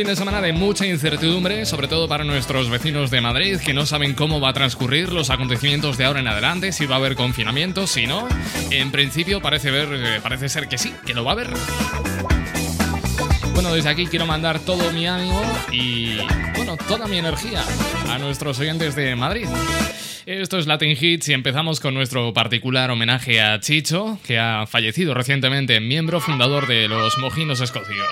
fin 0.01 0.07
de 0.07 0.16
semana 0.16 0.40
de 0.40 0.55
mucha 0.55 0.86
incertidumbre, 0.86 1.66
sobre 1.66 1.86
todo 1.86 2.09
para 2.09 2.24
nuestros 2.24 2.70
vecinos 2.70 3.11
de 3.11 3.20
Madrid 3.20 3.59
que 3.59 3.74
no 3.74 3.84
saben 3.84 4.14
cómo 4.14 4.40
va 4.40 4.48
a 4.48 4.53
transcurrir 4.55 5.12
los 5.12 5.28
acontecimientos 5.28 5.98
de 5.98 6.07
ahora 6.07 6.20
en 6.20 6.26
adelante, 6.26 6.72
si 6.72 6.86
va 6.86 6.94
a 6.94 6.98
haber 6.98 7.16
confinamiento, 7.16 7.86
si 7.86 8.07
no. 8.07 8.26
En 8.70 8.92
principio 8.92 9.42
parece, 9.42 9.70
ver, 9.70 9.88
eh, 9.92 10.20
parece 10.22 10.48
ser 10.48 10.68
que 10.68 10.78
sí, 10.78 10.94
que 11.05 11.12
lo 11.12 11.22
va 11.22 11.32
a 11.32 11.34
haber. 11.34 11.48
Bueno, 13.53 13.74
desde 13.74 13.90
aquí 13.90 14.07
quiero 14.07 14.24
mandar 14.24 14.59
todo 14.61 14.90
mi 14.90 15.07
ánimo 15.07 15.42
y, 15.70 16.16
bueno, 16.57 16.78
toda 16.88 17.07
mi 17.07 17.18
energía 17.18 17.62
a 18.09 18.16
nuestros 18.16 18.59
oyentes 18.59 18.96
de 18.96 19.14
Madrid. 19.16 19.48
Esto 20.24 20.59
es 20.59 20.66
Latin 20.66 20.96
Hits 20.98 21.28
y 21.28 21.34
empezamos 21.34 21.78
con 21.78 21.92
nuestro 21.92 22.32
particular 22.32 22.90
homenaje 22.90 23.42
a 23.42 23.61
Chicho, 23.61 24.18
que 24.26 24.38
ha 24.38 24.66
fallecido 24.66 25.12
recientemente, 25.12 25.78
miembro 25.78 26.20
fundador 26.20 26.66
de 26.66 26.88
los 26.88 27.18
Mojinos 27.18 27.61
Escocios. 27.61 28.09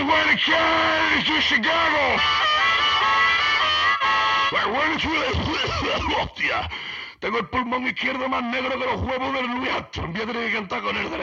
This 0.00 0.06
is 0.06 0.12
where 0.14 0.24
the 0.32 0.38
cat 0.40 1.20
is 1.20 1.28
in 1.28 1.40
Chicago. 1.42 2.16
Hostia, 6.16 6.70
tengo 7.20 7.38
el 7.38 7.46
pulmón 7.48 7.86
izquierdo 7.86 8.26
más 8.26 8.42
negro 8.44 8.78
que 8.78 8.86
los 8.86 9.02
huevos 9.02 9.34
del 9.34 9.46
Luis 9.58 9.70
Armstrong. 9.70 10.12
Voy 10.12 10.22
a 10.22 10.26
tener 10.26 10.46
que 10.46 10.54
cantar 10.54 10.80
con 10.80 10.96
el 10.96 11.10
derecho. 11.10 11.20